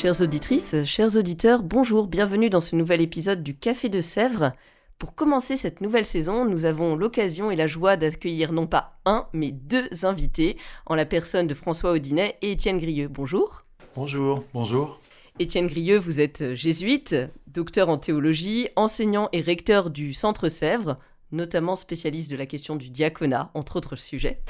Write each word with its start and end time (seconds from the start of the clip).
Chères 0.00 0.20
auditrices, 0.20 0.84
chers 0.84 1.16
auditeurs, 1.16 1.64
bonjour, 1.64 2.06
bienvenue 2.06 2.50
dans 2.50 2.60
ce 2.60 2.76
nouvel 2.76 3.00
épisode 3.00 3.42
du 3.42 3.56
Café 3.56 3.88
de 3.88 4.00
Sèvres. 4.00 4.52
Pour 4.96 5.16
commencer 5.16 5.56
cette 5.56 5.80
nouvelle 5.80 6.04
saison, 6.04 6.44
nous 6.44 6.66
avons 6.66 6.94
l'occasion 6.94 7.50
et 7.50 7.56
la 7.56 7.66
joie 7.66 7.96
d'accueillir 7.96 8.52
non 8.52 8.68
pas 8.68 9.00
un, 9.06 9.26
mais 9.32 9.50
deux 9.50 9.88
invités, 10.04 10.56
en 10.86 10.94
la 10.94 11.04
personne 11.04 11.48
de 11.48 11.54
François 11.54 11.90
Audinet 11.90 12.38
et 12.42 12.52
Étienne 12.52 12.78
Grieux. 12.78 13.08
Bonjour. 13.08 13.64
Bonjour. 13.96 14.44
Bonjour. 14.54 15.00
Étienne 15.40 15.66
Grieux, 15.66 15.98
vous 15.98 16.20
êtes 16.20 16.54
jésuite, 16.54 17.16
docteur 17.48 17.88
en 17.88 17.98
théologie, 17.98 18.68
enseignant 18.76 19.28
et 19.32 19.40
recteur 19.40 19.90
du 19.90 20.12
Centre 20.12 20.48
Sèvres, 20.48 20.96
notamment 21.32 21.74
spécialiste 21.74 22.30
de 22.30 22.36
la 22.36 22.46
question 22.46 22.76
du 22.76 22.90
diaconat, 22.90 23.50
entre 23.52 23.74
autres 23.74 23.96
sujets. 23.96 24.42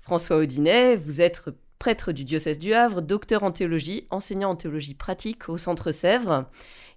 François 0.00 0.38
Audinet, 0.38 0.96
vous 0.96 1.20
êtes 1.20 1.44
prêtre 1.82 2.12
du 2.12 2.22
diocèse 2.22 2.60
du 2.60 2.74
Havre, 2.74 3.02
docteur 3.02 3.42
en 3.42 3.50
théologie, 3.50 4.06
enseignant 4.10 4.50
en 4.50 4.54
théologie 4.54 4.94
pratique 4.94 5.48
au 5.48 5.56
Centre 5.56 5.90
Sèvres. 5.90 6.44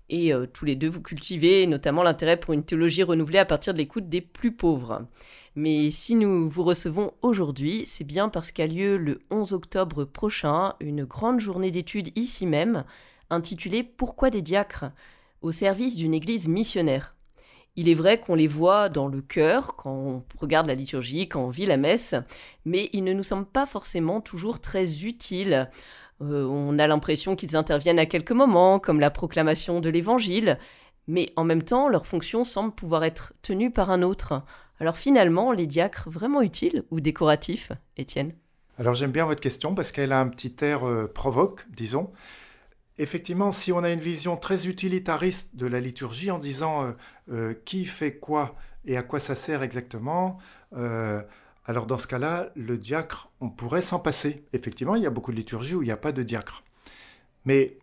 Et 0.10 0.32
euh, 0.32 0.46
tous 0.46 0.64
les 0.64 0.76
deux, 0.76 0.90
vous 0.90 1.02
cultivez 1.02 1.66
notamment 1.66 2.04
l'intérêt 2.04 2.40
pour 2.40 2.54
une 2.54 2.64
théologie 2.64 3.02
renouvelée 3.02 3.40
à 3.40 3.46
partir 3.46 3.74
de 3.74 3.80
l'écoute 3.80 4.10
des 4.10 4.22
plus 4.22 4.52
pauvres. 4.52 5.08
Mais 5.56 5.90
si 5.90 6.14
nous 6.14 6.48
vous 6.52 6.64
recevons 6.64 7.14
aujourd'hui, 7.24 7.82
c'est 7.88 8.04
bien 8.04 8.30
parce 8.30 8.52
qu'a 8.52 8.68
lieu 8.68 8.98
le 8.98 9.22
11 9.32 9.54
octobre 9.54 10.04
prochain 10.06 10.76
une 10.80 11.04
grande 11.04 11.40
journée 11.40 11.72
d'études 11.72 12.16
ici 12.16 12.46
même, 12.46 12.84
intitulée 13.32 13.82
Pourquoi 13.82 14.30
des 14.30 14.44
diacres? 14.44 14.92
au 15.42 15.52
service 15.52 15.96
d'une 15.96 16.14
église 16.14 16.48
missionnaire. 16.48 17.15
Il 17.78 17.90
est 17.90 17.94
vrai 17.94 18.20
qu'on 18.20 18.36
les 18.36 18.48
voit 18.48 18.88
dans 18.88 19.08
le 19.08 19.22
cœur 19.22 19.76
quand 19.76 19.92
on 19.92 20.24
regarde 20.40 20.68
la 20.68 20.76
liturgie, 20.76 21.28
quand 21.28 21.44
on 21.44 21.50
vit 21.50 21.66
la 21.66 21.78
messe, 21.78 22.16
mais 22.64 22.90
ils 22.94 23.04
ne 23.04 23.14
nous 23.14 23.24
semblent 23.24 23.46
pas 23.46 23.66
forcément 23.66 24.22
toujours 24.22 24.62
très 24.62 25.04
utiles. 25.04 25.70
Euh, 26.22 26.46
on 26.46 26.80
a 26.80 26.88
l'impression 26.88 27.36
qu'ils 27.36 27.58
interviennent 27.58 28.00
à 28.00 28.06
quelques 28.06 28.32
moments, 28.32 28.80
comme 28.80 29.02
la 29.02 29.12
proclamation 29.12 29.82
de 29.82 29.90
l'Évangile, 29.90 30.58
mais 31.08 31.34
en 31.36 31.44
même 31.44 31.64
temps, 31.64 31.90
leur 31.90 32.06
fonction 32.06 32.46
semble 32.46 32.74
pouvoir 32.74 33.04
être 33.04 33.34
tenue 33.42 33.72
par 33.72 33.92
un 33.92 34.02
autre. 34.02 34.44
Alors 34.80 34.98
finalement, 34.98 35.52
les 35.52 35.68
diacres 35.68 36.10
vraiment 36.10 36.42
utiles 36.42 36.84
ou 36.92 37.00
décoratifs, 37.00 37.72
Étienne? 37.98 38.34
Alors 38.78 38.94
j'aime 38.94 39.12
bien 39.12 39.26
votre 39.26 39.42
question 39.42 39.76
parce 39.76 39.92
qu'elle 39.92 40.12
a 40.12 40.20
un 40.20 40.28
petit 40.28 40.56
air 40.62 40.88
euh, 40.88 41.08
provoque, 41.08 41.66
disons. 41.70 42.12
Effectivement, 42.98 43.52
si 43.52 43.72
on 43.74 43.84
a 43.84 43.90
une 43.90 44.00
vision 44.00 44.38
très 44.38 44.68
utilitariste 44.68 45.56
de 45.56 45.68
la 45.68 45.82
liturgie 45.82 46.32
en 46.32 46.40
disant 46.40 46.86
euh, 46.86 46.92
qui 47.66 47.86
fait 47.86 48.16
quoi 48.16 48.56
et 48.86 48.98
à 48.98 49.04
quoi 49.04 49.20
ça 49.20 49.36
sert 49.36 49.64
exactement, 49.64 50.38
euh, 50.76 51.22
alors 51.66 51.88
dans 51.88 51.98
ce 51.98 52.08
cas-là, 52.08 52.52
le 52.56 52.78
diacre, 52.78 53.30
on 53.42 53.50
pourrait 53.50 53.82
s'en 53.82 54.00
passer. 54.00 54.44
Effectivement, 54.54 54.96
il 54.96 55.04
y 55.04 55.08
a 55.08 55.10
beaucoup 55.10 55.32
de 55.32 55.38
liturgies 55.38 55.76
où 55.76 55.82
il 55.82 55.86
n'y 55.86 55.92
a 55.92 55.98
pas 55.98 56.12
de 56.12 56.24
diacre. 56.24 56.64
Mais 57.46 57.78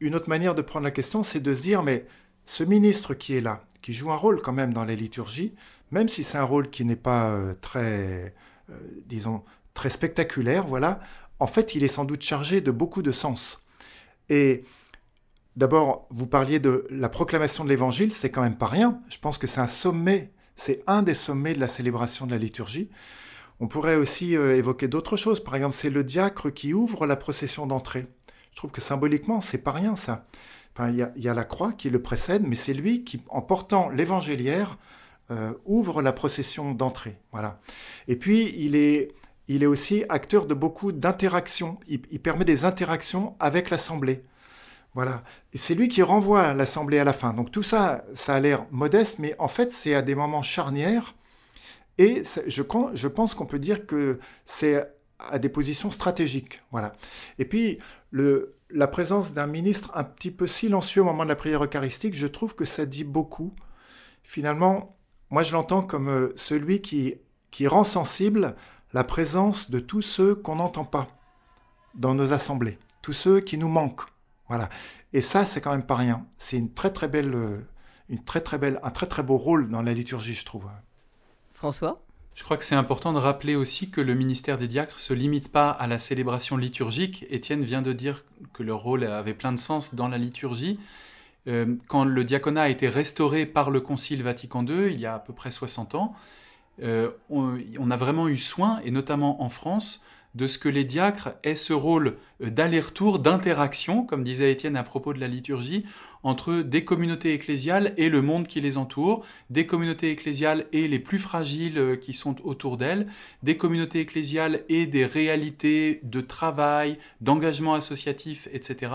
une 0.00 0.14
autre 0.14 0.28
manière 0.28 0.54
de 0.54 0.62
prendre 0.62 0.84
la 0.84 0.90
question, 0.90 1.22
c'est 1.22 1.40
de 1.40 1.54
se 1.54 1.62
dire, 1.62 1.82
mais 1.82 2.06
ce 2.44 2.64
ministre 2.64 3.14
qui 3.14 3.36
est 3.36 3.40
là, 3.40 3.64
qui 3.82 3.92
joue 3.92 4.10
un 4.10 4.16
rôle 4.16 4.42
quand 4.42 4.52
même 4.52 4.72
dans 4.72 4.84
les 4.84 4.96
liturgies, 4.96 5.54
même 5.90 6.08
si 6.08 6.24
c'est 6.24 6.38
un 6.38 6.44
rôle 6.44 6.70
qui 6.70 6.84
n'est 6.84 6.96
pas 6.96 7.38
très, 7.60 8.34
disons, 9.06 9.42
très 9.74 9.90
spectaculaire, 9.90 10.66
voilà, 10.66 11.00
en 11.38 11.46
fait, 11.46 11.74
il 11.74 11.84
est 11.84 11.88
sans 11.88 12.04
doute 12.04 12.22
chargé 12.22 12.60
de 12.60 12.70
beaucoup 12.70 13.02
de 13.02 13.12
sens. 13.12 13.62
Et 14.28 14.64
d'abord, 15.58 16.06
vous 16.10 16.28
parliez 16.28 16.60
de 16.60 16.86
la 16.88 17.08
proclamation 17.08 17.64
de 17.64 17.68
l'évangile, 17.68 18.12
c'est 18.12 18.30
quand 18.30 18.42
même 18.42 18.56
pas 18.56 18.68
rien. 18.68 19.00
Je 19.08 19.18
pense 19.18 19.38
que 19.38 19.48
c'est 19.48 19.60
un 19.60 19.66
sommet, 19.66 20.30
c'est 20.54 20.84
un 20.86 21.02
des 21.02 21.14
sommets 21.14 21.52
de 21.52 21.60
la 21.60 21.66
célébration 21.66 22.26
de 22.26 22.30
la 22.30 22.38
liturgie. 22.38 22.88
On 23.58 23.66
pourrait 23.66 23.96
aussi 23.96 24.36
euh, 24.36 24.56
évoquer 24.56 24.86
d'autres 24.86 25.16
choses. 25.16 25.42
Par 25.42 25.56
exemple, 25.56 25.74
c'est 25.74 25.90
le 25.90 26.04
diacre 26.04 26.54
qui 26.54 26.72
ouvre 26.74 27.06
la 27.06 27.16
procession 27.16 27.66
d'entrée. 27.66 28.06
Je 28.52 28.56
trouve 28.56 28.70
que 28.70 28.80
symboliquement, 28.80 29.40
c'est 29.40 29.58
pas 29.58 29.72
rien 29.72 29.96
ça. 29.96 30.26
il 30.80 31.08
y, 31.16 31.28
a 31.28 31.34
la 31.34 31.44
croix 31.44 31.72
qui 31.72 31.90
le 31.90 32.00
précède, 32.00 32.44
mais 32.46 32.54
c'est 32.54 32.72
lui 32.72 33.02
qui, 33.02 33.20
en 33.28 33.42
portant 33.42 33.88
l'évangéliaire, 33.88 34.78
euh, 35.32 35.52
ouvre 35.66 36.02
la 36.02 36.12
procession 36.12 36.72
d'entrée. 36.72 37.18
Voilà. 37.32 37.60
Et 38.06 38.14
puis, 38.14 38.54
il 38.56 38.76
est 38.76 39.66
aussi 39.66 40.04
acteur 40.08 40.46
de 40.46 40.54
beaucoup 40.54 40.92
d'interactions. 40.92 41.80
Il, 41.88 42.00
permet 42.20 42.44
des 42.44 42.64
interactions 42.64 43.34
avec 43.40 43.70
l'Assemblée. 43.70 44.22
Voilà. 44.98 45.22
Et 45.52 45.58
c'est 45.58 45.76
lui 45.76 45.88
qui 45.88 46.02
renvoie 46.02 46.54
l'Assemblée 46.54 46.98
à 46.98 47.04
la 47.04 47.12
fin. 47.12 47.32
Donc 47.32 47.52
tout 47.52 47.62
ça, 47.62 48.04
ça 48.14 48.34
a 48.34 48.40
l'air 48.40 48.66
modeste, 48.72 49.20
mais 49.20 49.36
en 49.38 49.46
fait, 49.46 49.70
c'est 49.70 49.94
à 49.94 50.02
des 50.02 50.16
moments 50.16 50.42
charnières. 50.42 51.14
Et 51.98 52.24
je, 52.48 52.62
pense 53.06 53.34
qu'on 53.34 53.46
peut 53.46 53.60
dire 53.60 53.86
que 53.86 54.18
c'est 54.44 54.92
à 55.20 55.38
des 55.38 55.48
positions 55.48 55.92
stratégiques. 55.92 56.64
Voilà. 56.72 56.94
Et 57.38 57.44
puis, 57.44 57.78
la 58.10 58.88
présence 58.88 59.32
d'un 59.32 59.46
ministre 59.46 59.92
un 59.94 60.02
petit 60.02 60.32
peu 60.32 60.48
silencieux 60.48 61.02
au 61.02 61.04
moment 61.04 61.22
de 61.22 61.28
la 61.28 61.36
prière 61.36 61.62
eucharistique, 61.62 62.14
je 62.14 62.26
trouve 62.26 62.56
que 62.56 62.64
ça 62.64 62.84
dit 62.84 63.04
beaucoup. 63.04 63.54
Finalement, 64.24 64.96
moi, 65.30 65.42
je 65.44 65.52
l'entends 65.52 65.82
comme 65.82 66.08
euh, 66.08 66.32
celui 66.34 66.82
qui 66.82 67.20
rend 67.68 67.84
sensible 67.84 68.56
la 68.92 69.04
présence 69.04 69.70
de 69.70 69.78
tous 69.78 70.02
ceux 70.02 70.34
qu'on 70.34 70.56
n'entend 70.56 70.84
pas 70.84 71.06
dans 71.94 72.14
nos 72.14 72.32
assemblées, 72.32 72.78
tous 73.00 73.12
ceux 73.12 73.38
qui 73.38 73.58
nous 73.58 73.68
manquent. 73.68 74.17
Voilà. 74.48 74.68
Et 75.12 75.20
ça, 75.20 75.44
c'est 75.44 75.60
quand 75.60 75.72
même 75.72 75.86
pas 75.86 75.96
rien. 75.96 76.26
C'est 76.38 76.56
une 76.56 76.72
très 76.72 76.90
très 76.90 77.08
belle, 77.08 77.34
euh, 77.34 77.66
une 78.08 78.22
très 78.24 78.40
très 78.40 78.58
belle, 78.58 78.80
un 78.82 78.90
très 78.90 79.06
très 79.06 79.22
beau 79.22 79.36
rôle 79.36 79.70
dans 79.70 79.82
la 79.82 79.92
liturgie, 79.92 80.34
je 80.34 80.44
trouve. 80.44 80.68
François? 81.52 82.02
Je 82.34 82.44
crois 82.44 82.56
que 82.56 82.62
c'est 82.62 82.76
important 82.76 83.12
de 83.12 83.18
rappeler 83.18 83.56
aussi 83.56 83.90
que 83.90 84.00
le 84.00 84.14
ministère 84.14 84.58
des 84.58 84.68
diacres 84.68 85.00
se 85.00 85.12
limite 85.12 85.50
pas 85.50 85.70
à 85.70 85.88
la 85.88 85.98
célébration 85.98 86.56
liturgique. 86.56 87.26
Étienne 87.30 87.64
vient 87.64 87.82
de 87.82 87.92
dire 87.92 88.24
que 88.52 88.62
leur 88.62 88.80
rôle 88.80 89.02
avait 89.02 89.34
plein 89.34 89.50
de 89.50 89.58
sens 89.58 89.96
dans 89.96 90.06
la 90.06 90.18
liturgie. 90.18 90.78
Euh, 91.48 91.74
quand 91.88 92.04
le 92.04 92.24
diaconat 92.24 92.62
a 92.62 92.68
été 92.68 92.88
restauré 92.88 93.44
par 93.44 93.70
le 93.70 93.80
Concile 93.80 94.22
Vatican 94.22 94.64
II, 94.64 94.92
il 94.92 95.00
y 95.00 95.06
a 95.06 95.14
à 95.14 95.18
peu 95.18 95.32
près 95.32 95.50
60 95.50 95.96
ans, 95.96 96.14
euh, 96.82 97.10
on, 97.28 97.90
a 97.90 97.96
vraiment 97.96 98.28
eu 98.28 98.38
soin, 98.38 98.80
et 98.84 98.90
notamment 98.90 99.42
en 99.42 99.48
France, 99.48 100.04
de 100.34 100.46
ce 100.46 100.58
que 100.58 100.68
les 100.68 100.84
diacres 100.84 101.30
aient 101.42 101.54
ce 101.54 101.72
rôle 101.72 102.16
euh, 102.42 102.50
d'aller-retour, 102.50 103.18
d'interaction, 103.18 104.04
comme 104.04 104.24
disait 104.24 104.52
Étienne 104.52 104.76
à 104.76 104.82
propos 104.82 105.12
de 105.12 105.20
la 105.20 105.28
liturgie, 105.28 105.84
entre 106.22 106.62
des 106.62 106.84
communautés 106.84 107.32
ecclésiales 107.32 107.94
et 107.96 108.08
le 108.08 108.22
monde 108.22 108.46
qui 108.46 108.60
les 108.60 108.76
entoure, 108.76 109.24
des 109.50 109.66
communautés 109.66 110.10
ecclésiales 110.10 110.66
et 110.72 110.88
les 110.88 110.98
plus 110.98 111.18
fragiles 111.18 111.78
euh, 111.78 111.96
qui 111.96 112.12
sont 112.12 112.36
autour 112.44 112.76
d'elles, 112.76 113.06
des 113.42 113.56
communautés 113.56 114.00
ecclésiales 114.00 114.64
et 114.68 114.86
des 114.86 115.06
réalités 115.06 116.00
de 116.02 116.20
travail, 116.20 116.98
d'engagement 117.20 117.74
associatif, 117.74 118.48
etc. 118.52 118.92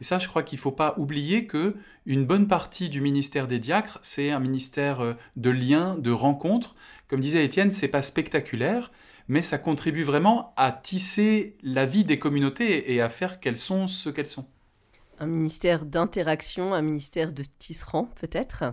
Et 0.00 0.04
ça, 0.04 0.18
je 0.18 0.28
crois 0.28 0.42
qu'il 0.42 0.56
ne 0.56 0.62
faut 0.62 0.72
pas 0.72 0.94
oublier 0.96 1.46
que 1.46 1.74
une 2.06 2.24
bonne 2.24 2.48
partie 2.48 2.88
du 2.88 3.02
ministère 3.02 3.46
des 3.46 3.58
diacres, 3.58 3.98
c'est 4.02 4.30
un 4.30 4.40
ministère 4.40 5.16
de 5.36 5.50
liens, 5.50 5.96
de 5.98 6.10
rencontres, 6.10 6.74
comme 7.06 7.20
disait 7.20 7.44
Étienne, 7.44 7.72
c'est 7.72 7.88
pas 7.88 8.00
spectaculaire, 8.00 8.90
mais 9.30 9.42
ça 9.42 9.58
contribue 9.58 10.02
vraiment 10.02 10.52
à 10.56 10.72
tisser 10.72 11.56
la 11.62 11.86
vie 11.86 12.04
des 12.04 12.18
communautés 12.18 12.92
et 12.92 13.00
à 13.00 13.08
faire 13.08 13.38
qu'elles 13.38 13.56
sont 13.56 13.86
ce 13.86 14.10
qu'elles 14.10 14.26
sont. 14.26 14.44
Un 15.20 15.28
ministère 15.28 15.84
d'interaction, 15.84 16.74
un 16.74 16.82
ministère 16.82 17.32
de 17.32 17.44
tisserand 17.60 18.08
peut-être. 18.20 18.64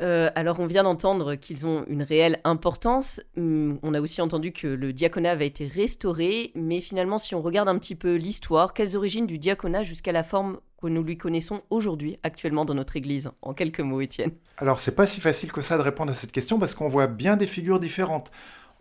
Euh, 0.00 0.30
alors 0.34 0.60
on 0.60 0.66
vient 0.66 0.84
d'entendre 0.84 1.34
qu'ils 1.34 1.66
ont 1.66 1.84
une 1.88 2.02
réelle 2.02 2.40
importance. 2.44 3.20
Hum, 3.36 3.78
on 3.82 3.92
a 3.92 4.00
aussi 4.00 4.22
entendu 4.22 4.52
que 4.52 4.66
le 4.66 4.94
diaconat 4.94 5.32
avait 5.32 5.46
été 5.46 5.66
restauré, 5.66 6.52
mais 6.54 6.80
finalement 6.80 7.18
si 7.18 7.34
on 7.34 7.42
regarde 7.42 7.68
un 7.68 7.76
petit 7.76 7.94
peu 7.94 8.14
l'histoire, 8.14 8.72
quelles 8.72 8.96
origines 8.96 9.26
du 9.26 9.36
diaconat 9.36 9.82
jusqu'à 9.82 10.12
la 10.12 10.22
forme 10.22 10.58
que 10.80 10.86
nous 10.86 11.02
lui 11.02 11.18
connaissons 11.18 11.60
aujourd'hui, 11.68 12.18
actuellement 12.22 12.64
dans 12.64 12.74
notre 12.74 12.96
Église? 12.96 13.30
En 13.42 13.52
quelques 13.52 13.80
mots, 13.80 14.00
Étienne. 14.00 14.32
Alors, 14.56 14.78
c'est 14.78 14.96
pas 14.96 15.06
si 15.06 15.20
facile 15.20 15.52
que 15.52 15.60
ça 15.60 15.76
de 15.76 15.82
répondre 15.82 16.10
à 16.10 16.14
cette 16.14 16.32
question 16.32 16.58
parce 16.58 16.74
qu'on 16.74 16.88
voit 16.88 17.06
bien 17.06 17.36
des 17.36 17.46
figures 17.46 17.78
différentes. 17.78 18.32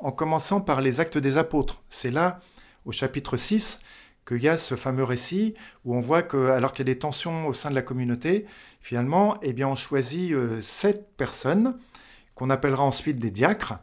En 0.02 0.12
commençant 0.12 0.62
par 0.62 0.82
les 0.82 1.00
actes 1.00 1.20
des 1.20 1.38
apôtres. 1.38 1.84
C'est 1.88 2.10
là, 2.10 2.40
au 2.86 2.92
chapitre 2.92 3.38
6, 3.38 3.80
qu'il 4.28 4.42
y 4.42 4.50
a 4.50 4.58
ce 4.58 4.76
fameux 4.76 5.04
récit 5.04 5.54
où 5.86 5.96
on 5.96 6.02
voit 6.02 6.24
que, 6.24 6.50
alors 6.50 6.74
qu'il 6.74 6.88
y 6.88 6.90
a 6.90 6.94
des 6.94 7.00
tensions 7.00 7.46
au 7.46 7.54
sein 7.54 7.70
de 7.70 7.76
la 7.76 7.84
communauté, 7.84 8.48
finalement, 8.82 9.38
eh 9.44 9.54
bien, 9.54 9.68
on 9.68 9.76
choisit 9.76 10.34
euh, 10.34 10.60
sept 10.60 11.16
personnes 11.18 11.78
qu'on 12.34 12.50
appellera 12.50 12.84
ensuite 12.84 13.20
des 13.20 13.30
diacres, 13.30 13.76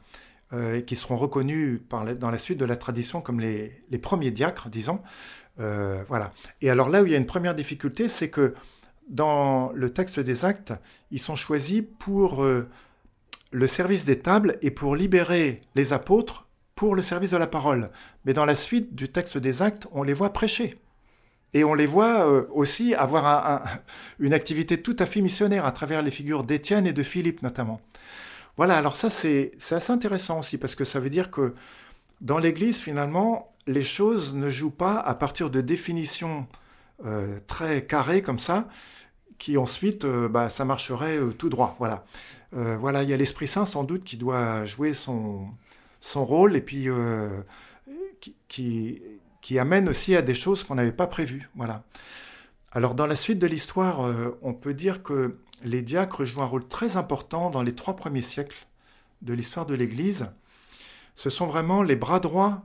et 0.51 0.83
qui 0.85 0.97
seront 0.97 1.19
reconnus 1.19 1.83
dans 1.91 2.31
la 2.31 2.39
suite 2.39 2.57
de 2.57 2.65
la 2.65 2.77
tradition 2.77 3.21
comme 3.21 3.39
les, 3.39 3.83
premiers 4.01 4.31
diacres, 4.31 4.71
disons. 4.71 5.01
voilà. 5.59 6.33
Et 6.63 6.71
alors 6.71 6.89
là 6.89 7.03
où 7.03 7.07
il 7.07 7.13
y 7.13 7.15
a 7.15 7.19
une 7.19 7.27
première 7.27 7.55
difficulté, 7.55 8.09
c'est 8.09 8.31
que 8.31 8.55
dans 9.11 9.71
le 9.75 9.91
texte 9.91 10.19
des 10.19 10.47
actes, 10.47 10.73
ils 11.11 11.21
sont 11.21 11.37
choisis 11.37 11.83
pour 11.99 12.43
le 13.51 13.67
service 13.67 14.05
des 14.05 14.19
tables 14.19 14.59
et 14.63 14.71
pour 14.71 14.97
libérer 14.97 15.61
les 15.75 15.93
apôtres 15.93 16.47
pour 16.75 16.95
le 16.95 17.03
service 17.03 17.33
de 17.33 17.37
la 17.37 17.47
parole. 17.47 17.91
Mais 18.25 18.35
dans 18.35 18.45
la 18.45 18.55
suite 18.55 18.95
du 18.95 19.09
texte 19.09 19.39
des 19.39 19.63
actes, 19.63 19.87
on 19.93 20.03
les 20.03 20.15
voit 20.15 20.33
prêcher. 20.33 20.79
Et 21.55 21.65
on 21.65 21.75
les 21.75 21.87
voit 21.87 22.29
euh, 22.29 22.47
aussi 22.53 22.95
avoir 22.95 23.63
une 24.19 24.35
activité 24.35 24.81
tout 24.81 24.97
à 24.99 25.07
fait 25.07 25.21
missionnaire 25.21 25.65
à 25.65 25.73
travers 25.73 26.03
les 26.03 26.11
figures 26.11 26.45
d'Étienne 26.45 26.87
et 26.87 26.93
de 26.93 27.03
Philippe 27.03 27.43
notamment. 27.43 27.81
Voilà, 28.57 28.77
alors 28.77 28.97
ça 28.97 29.09
c'est 29.09 29.53
assez 29.71 29.93
intéressant 29.93 30.41
aussi 30.41 30.59
parce 30.59 30.75
que 30.75 30.85
ça 30.85 31.01
veut 31.01 31.11
dire 31.11 31.31
que 31.31 31.55
dans 32.21 32.39
l'Église 32.39 32.79
finalement, 32.79 33.55
les 33.67 33.85
choses 33.85 34.35
ne 34.35 34.49
jouent 34.49 34.71
pas 34.71 34.99
à 34.99 35.15
partir 35.15 35.51
de 35.51 35.61
définitions 35.61 36.47
euh, 37.05 37.39
très 37.47 37.85
carrées 37.85 38.23
comme 38.23 38.41
ça, 38.41 38.69
qui 39.39 39.57
ensuite, 39.57 40.05
euh, 40.05 40.29
bah, 40.29 40.51
ça 40.51 40.65
marcherait 40.65 41.19
tout 41.39 41.49
droit. 41.49 41.77
Voilà. 41.79 42.05
voilà, 42.53 43.03
il 43.03 43.09
y 43.09 43.13
a 43.13 43.17
l'Esprit 43.17 43.47
Saint 43.47 43.65
sans 43.65 43.85
doute 43.85 44.05
qui 44.05 44.17
doit 44.17 44.65
jouer 44.65 44.95
son, 44.95 45.49
son 46.01 46.25
rôle 46.25 46.57
et 46.57 46.61
puis 46.61 46.89
euh, 46.89 47.41
qui, 48.49 49.03
qui, 49.41 49.59
amène 49.59 49.89
aussi 49.89 50.15
à 50.15 50.23
des 50.23 50.35
choses 50.35 50.65
qu'on 50.65 50.77
n'avait 50.77 50.93
pas 50.93 51.07
prévues. 51.07 51.49
Voilà. 51.57 51.85
Alors 52.73 52.95
dans 52.95 53.07
la 53.07 53.17
suite 53.17 53.39
de 53.39 53.47
l'histoire, 53.47 54.07
euh, 54.07 54.39
on 54.43 54.55
peut 54.55 54.75
dire 54.75 55.03
que 55.03 55.39
les 55.65 55.83
diacres 55.83 56.25
jouent 56.25 56.43
un 56.43 56.47
rôle 56.47 56.67
très 56.67 56.97
important 56.97 57.51
dans 57.51 57.63
les 57.63 57.75
trois 57.75 57.97
premiers 57.97 58.23
siècles 58.23 58.67
de 59.23 59.33
l'histoire 59.33 59.67
de 59.67 59.75
l'Église. 59.75 60.31
Ce 61.15 61.31
sont 61.31 61.47
vraiment 61.47 61.83
les 61.83 61.97
bras 61.97 62.21
droits 62.21 62.63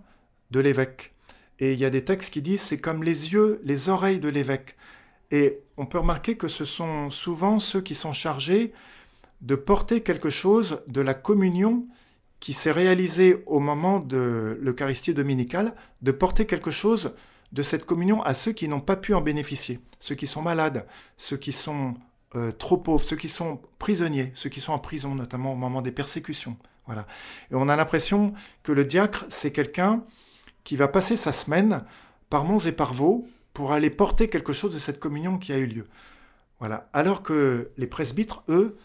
de 0.51 0.59
l'évêque. 0.59 1.13
Et 1.59 1.73
il 1.73 1.79
y 1.79 1.85
a 1.85 1.89
des 1.89 2.03
textes 2.03 2.33
qui 2.33 2.41
disent 2.41 2.61
c'est 2.61 2.79
comme 2.79 3.03
les 3.03 3.33
yeux, 3.33 3.59
les 3.63 3.89
oreilles 3.89 4.19
de 4.19 4.29
l'évêque. 4.29 4.75
Et 5.33 5.63
on 5.77 5.87
peut 5.87 5.97
remarquer 5.97 6.37
que 6.37 6.47
ce 6.47 6.63
sont 6.63 7.09
souvent 7.09 7.57
ceux 7.57 7.81
qui 7.81 7.95
sont 7.95 8.13
chargés 8.13 8.71
de 9.41 9.55
porter 9.55 10.01
quelque 10.01 10.29
chose 10.29 10.83
de 10.85 11.01
la 11.01 11.15
communion 11.15 11.87
qui 12.39 12.53
s'est 12.53 12.71
réalisé 12.71 13.41
au 13.47 13.59
moment 13.59 13.99
de 13.99 14.59
l'Eucharistie 14.61 15.15
dominicale, 15.15 15.73
de 16.03 16.11
porter 16.11 16.45
quelque 16.45 16.69
chose 16.69 17.13
de 17.51 17.63
cette 17.63 17.83
communion 17.83 18.21
à 18.21 18.35
ceux 18.35 18.51
qui 18.51 18.67
n'ont 18.67 18.79
pas 18.79 18.95
pu 18.95 19.15
en 19.15 19.21
bénéficier, 19.21 19.79
ceux 19.99 20.13
qui 20.13 20.27
sont 20.27 20.43
malades, 20.43 20.85
ceux 21.17 21.37
qui 21.37 21.51
sont 21.51 21.95
euh, 22.35 22.51
trop 22.51 22.77
pauvres, 22.77 23.03
ceux 23.03 23.15
qui 23.15 23.27
sont 23.27 23.59
prisonniers, 23.79 24.33
ceux 24.35 24.51
qui 24.51 24.61
sont 24.61 24.73
en 24.73 24.79
prison, 24.79 25.15
notamment 25.15 25.53
au 25.53 25.55
moment 25.55 25.81
des 25.81 25.91
persécutions. 25.91 26.57
Voilà. 26.85 27.07
Et 27.49 27.55
on 27.55 27.69
a 27.69 27.75
l'impression 27.75 28.35
que 28.61 28.71
le 28.71 28.85
diacre, 28.85 29.25
c'est 29.29 29.51
quelqu'un 29.51 30.03
qui 30.63 30.75
va 30.75 30.87
passer 30.87 31.17
sa 31.17 31.31
semaine 31.31 31.83
par 32.29 32.43
monts 32.43 32.59
et 32.59 32.71
par 32.71 32.93
vaux 32.93 33.25
pour 33.53 33.71
aller 33.71 33.89
porter 33.89 34.27
quelque 34.27 34.53
chose 34.53 34.73
de 34.73 34.79
cette 34.79 34.99
communion 34.99 35.37
qui 35.37 35.53
a 35.53 35.57
eu 35.57 35.65
lieu. 35.65 35.85
Voilà. 36.59 36.89
Alors 36.93 37.23
que 37.23 37.71
les 37.77 37.87
presbytres, 37.87 38.43
eux, 38.49 38.77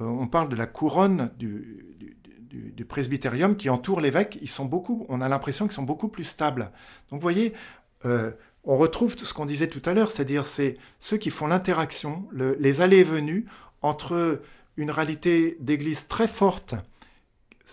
euh, 0.00 0.04
on 0.04 0.26
parle 0.26 0.48
de 0.48 0.56
la 0.56 0.66
couronne 0.66 1.30
du, 1.38 1.80
presbytérium 2.88 3.56
qui 3.56 3.70
entoure 3.70 4.00
l'évêque, 4.00 4.38
ils 4.42 4.48
sont 4.48 4.66
beaucoup, 4.66 5.06
on 5.08 5.20
a 5.20 5.28
l'impression 5.28 5.66
qu'ils 5.66 5.74
sont 5.74 5.82
beaucoup 5.82 6.08
plus 6.08 6.24
stables. 6.24 6.70
Donc 7.10 7.18
vous 7.18 7.22
voyez, 7.22 7.54
euh, 8.04 8.30
on 8.62 8.76
retrouve 8.76 9.16
ce 9.16 9.32
qu'on 9.32 9.46
disait 9.46 9.68
tout 9.68 9.82
à 9.84 9.94
l'heure, 9.94 10.10
c'est-à-dire 10.10 10.46
c'est 10.46 10.76
ceux 11.00 11.16
qui 11.16 11.30
font 11.30 11.46
l'interaction, 11.46 12.28
les 12.32 12.80
allées 12.80 12.98
et 12.98 13.04
venues 13.04 13.46
entre 13.82 14.42
une 14.76 14.90
réalité 14.90 15.56
d'église 15.60 16.06
très 16.06 16.28
forte, 16.28 16.74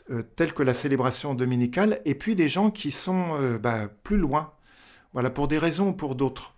euh, 0.10 0.24
telle 0.36 0.54
que 0.54 0.64
la 0.64 0.74
célébration 0.74 1.36
dominicale, 1.36 2.02
et 2.06 2.16
puis 2.16 2.36
des 2.36 2.50
gens 2.50 2.72
qui 2.72 2.92
sont 2.92 3.58
bah, 3.62 3.90
plus 4.04 4.18
loin, 4.18 4.54
voilà, 5.14 5.30
pour 5.30 5.48
des 5.48 5.58
raisons 5.58 5.90
ou 5.90 5.94
pour 5.94 6.16
d'autres. 6.16 6.54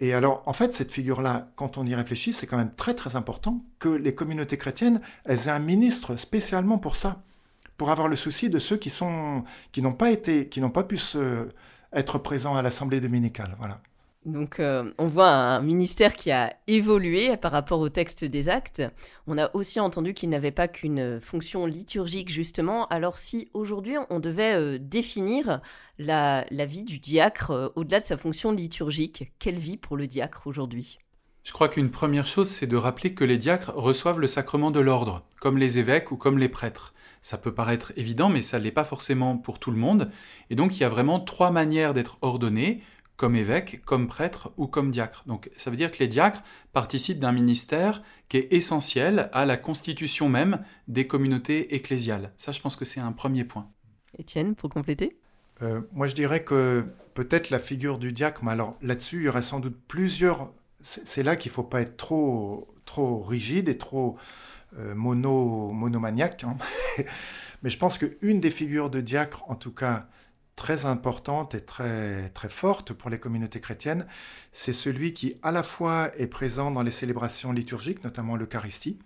Et 0.00 0.14
alors, 0.14 0.42
en 0.46 0.52
fait, 0.52 0.72
cette 0.74 0.92
figure-là, 0.92 1.48
quand 1.56 1.76
on 1.76 1.86
y 1.86 1.94
réfléchit, 1.94 2.32
c'est 2.32 2.46
quand 2.46 2.56
même 2.56 2.74
très 2.74 2.94
très 2.94 3.16
important 3.16 3.64
que 3.78 3.88
les 3.88 4.14
communautés 4.14 4.56
chrétiennes, 4.56 5.00
elles 5.24 5.48
aient 5.48 5.50
un 5.50 5.58
ministre 5.58 6.16
spécialement 6.16 6.78
pour 6.78 6.94
ça 6.96 7.22
pour 7.76 7.90
avoir 7.90 8.08
le 8.08 8.16
souci 8.16 8.50
de 8.50 8.58
ceux 8.58 8.76
qui 8.76 8.90
sont 8.90 9.44
qui 9.72 9.82
n'ont 9.82 9.92
pas 9.92 10.10
été, 10.10 10.48
qui 10.48 10.60
n'ont 10.60 10.70
pas 10.70 10.84
pu 10.84 11.00
être 11.92 12.18
présents 12.18 12.56
à 12.56 12.62
l'assemblée 12.62 13.00
dominicale. 13.00 13.56
Voilà. 13.58 13.80
Donc 14.28 14.60
euh, 14.60 14.92
on 14.98 15.06
voit 15.06 15.30
un 15.30 15.62
ministère 15.62 16.14
qui 16.14 16.30
a 16.30 16.54
évolué 16.66 17.38
par 17.38 17.50
rapport 17.50 17.80
au 17.80 17.88
texte 17.88 18.26
des 18.26 18.50
actes. 18.50 18.82
On 19.26 19.38
a 19.38 19.50
aussi 19.54 19.80
entendu 19.80 20.12
qu'il 20.12 20.28
n'avait 20.28 20.50
pas 20.50 20.68
qu'une 20.68 21.18
fonction 21.18 21.64
liturgique 21.64 22.28
justement. 22.28 22.86
Alors 22.88 23.16
si 23.16 23.48
aujourd'hui 23.54 23.96
on 24.10 24.20
devait 24.20 24.54
euh, 24.54 24.78
définir 24.78 25.62
la, 25.98 26.44
vie 26.50 26.84
du 26.84 26.98
diacre 26.98 27.52
euh, 27.52 27.68
au-delà 27.74 28.00
de 28.00 28.04
sa 28.04 28.18
fonction 28.18 28.52
liturgique, 28.52 29.32
quelle 29.38 29.58
vie 29.58 29.78
pour 29.78 29.96
le 29.96 30.06
diacre 30.06 30.46
aujourd'hui? 30.46 30.98
Je 31.42 31.52
crois 31.54 31.70
qu'une 31.70 31.90
première 31.90 32.26
chose, 32.26 32.50
c'est 32.50 32.66
de 32.66 32.76
rappeler 32.76 33.14
que 33.14 33.24
les 33.24 33.38
diacres 33.38 33.72
reçoivent 33.74 34.20
le 34.20 34.26
sacrement 34.26 34.70
de 34.70 34.80
l'ordre, 34.80 35.24
comme 35.40 35.56
les 35.56 35.78
évêques 35.78 36.12
ou 36.12 36.18
comme 36.18 36.36
les 36.36 36.50
prêtres. 36.50 36.92
Ça 37.22 37.38
peut 37.38 37.54
paraître 37.54 37.92
évident, 37.96 38.28
mais 38.28 38.42
ça 38.42 38.58
ne 38.58 38.64
l'est 38.64 38.70
pas 38.70 38.84
forcément 38.84 39.38
pour 39.38 39.58
tout 39.58 39.70
le 39.70 39.78
monde. 39.78 40.10
Et 40.50 40.54
donc 40.54 40.76
il 40.76 40.80
y 40.80 40.84
a 40.84 40.90
vraiment 40.90 41.18
trois 41.18 41.50
manières 41.50 41.94
d'être 41.94 42.18
ordonné, 42.20 42.82
comme 43.18 43.34
évêque, 43.34 43.82
comme 43.84 44.06
prêtre 44.06 44.52
ou 44.56 44.68
comme 44.68 44.92
diacre. 44.92 45.24
Donc 45.26 45.50
ça 45.56 45.70
veut 45.70 45.76
dire 45.76 45.90
que 45.90 45.98
les 45.98 46.06
diacres 46.06 46.42
participent 46.72 47.18
d'un 47.18 47.32
ministère 47.32 48.02
qui 48.28 48.38
est 48.38 48.52
essentiel 48.52 49.28
à 49.32 49.44
la 49.44 49.56
constitution 49.56 50.28
même 50.28 50.64
des 50.86 51.08
communautés 51.08 51.74
ecclésiales. 51.74 52.32
Ça, 52.36 52.52
je 52.52 52.60
pense 52.60 52.76
que 52.76 52.84
c'est 52.84 53.00
un 53.00 53.10
premier 53.10 53.44
point. 53.44 53.68
Étienne, 54.16 54.54
pour 54.54 54.70
compléter? 54.70 55.18
Euh, 55.62 55.80
Moi, 55.92 56.06
je 56.06 56.14
dirais 56.14 56.44
que 56.44 56.86
peut-être 57.14 57.50
la 57.50 57.58
figure 57.58 57.98
du 57.98 58.12
diacre, 58.12 58.44
mais 58.44 58.52
alors 58.52 58.76
là-dessus, 58.82 59.16
il 59.16 59.22
y 59.24 59.28
aurait 59.28 59.42
sans 59.42 59.58
doute 59.60 59.76
plusieurs... 59.88 60.52
C'est 60.80 61.24
là 61.24 61.34
qu'il 61.34 61.50
ne 61.50 61.54
faut 61.54 61.64
pas 61.64 61.80
être 61.80 61.96
trop, 61.96 62.72
trop 62.84 63.20
rigide 63.20 63.68
et 63.68 63.76
trop 63.76 64.16
euh, 64.78 64.94
mono, 64.94 65.72
monomaniaque. 65.72 66.44
Hein. 66.44 66.56
Mais 67.64 67.70
je 67.70 67.78
pense 67.78 67.98
qu'une 67.98 68.38
des 68.38 68.50
figures 68.50 68.90
de 68.90 69.00
diacre, 69.00 69.42
en 69.50 69.56
tout 69.56 69.72
cas 69.72 70.06
très 70.58 70.86
importante 70.86 71.54
et 71.54 71.60
très, 71.60 72.30
très 72.30 72.48
forte 72.48 72.92
pour 72.92 73.08
les 73.10 73.20
communautés 73.20 73.60
chrétiennes, 73.60 74.06
c'est 74.52 74.72
celui 74.72 75.14
qui 75.14 75.36
à 75.42 75.52
la 75.52 75.62
fois 75.62 76.10
est 76.18 76.26
présent 76.26 76.72
dans 76.72 76.82
les 76.82 76.90
célébrations 76.90 77.52
liturgiques, 77.52 78.02
notamment 78.02 78.34
l'Eucharistie, 78.34 78.98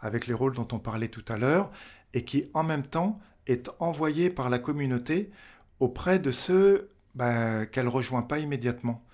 avec 0.00 0.28
les 0.28 0.32
rôles 0.32 0.54
dont 0.54 0.68
on 0.70 0.78
parlait 0.78 1.08
tout 1.08 1.24
à 1.26 1.36
l'heure, 1.36 1.72
et 2.14 2.24
qui 2.24 2.44
en 2.54 2.62
même 2.62 2.84
temps 2.84 3.20
est 3.48 3.68
envoyé 3.80 4.30
par 4.30 4.48
la 4.48 4.60
communauté 4.60 5.30
auprès 5.80 6.20
de 6.20 6.30
ceux 6.30 6.90
ben, 7.16 7.66
qu'elle 7.66 7.86
ne 7.86 7.90
rejoint 7.90 8.22
pas 8.22 8.38
immédiatement, 8.38 9.04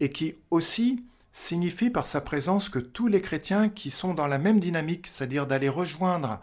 et 0.00 0.10
qui 0.10 0.34
aussi 0.50 1.02
signifie 1.32 1.88
par 1.88 2.06
sa 2.06 2.20
présence 2.20 2.68
que 2.68 2.78
tous 2.78 3.08
les 3.08 3.22
chrétiens 3.22 3.70
qui 3.70 3.90
sont 3.90 4.12
dans 4.12 4.26
la 4.26 4.38
même 4.38 4.60
dynamique, 4.60 5.06
c'est-à-dire 5.06 5.46
d'aller 5.46 5.70
rejoindre 5.70 6.42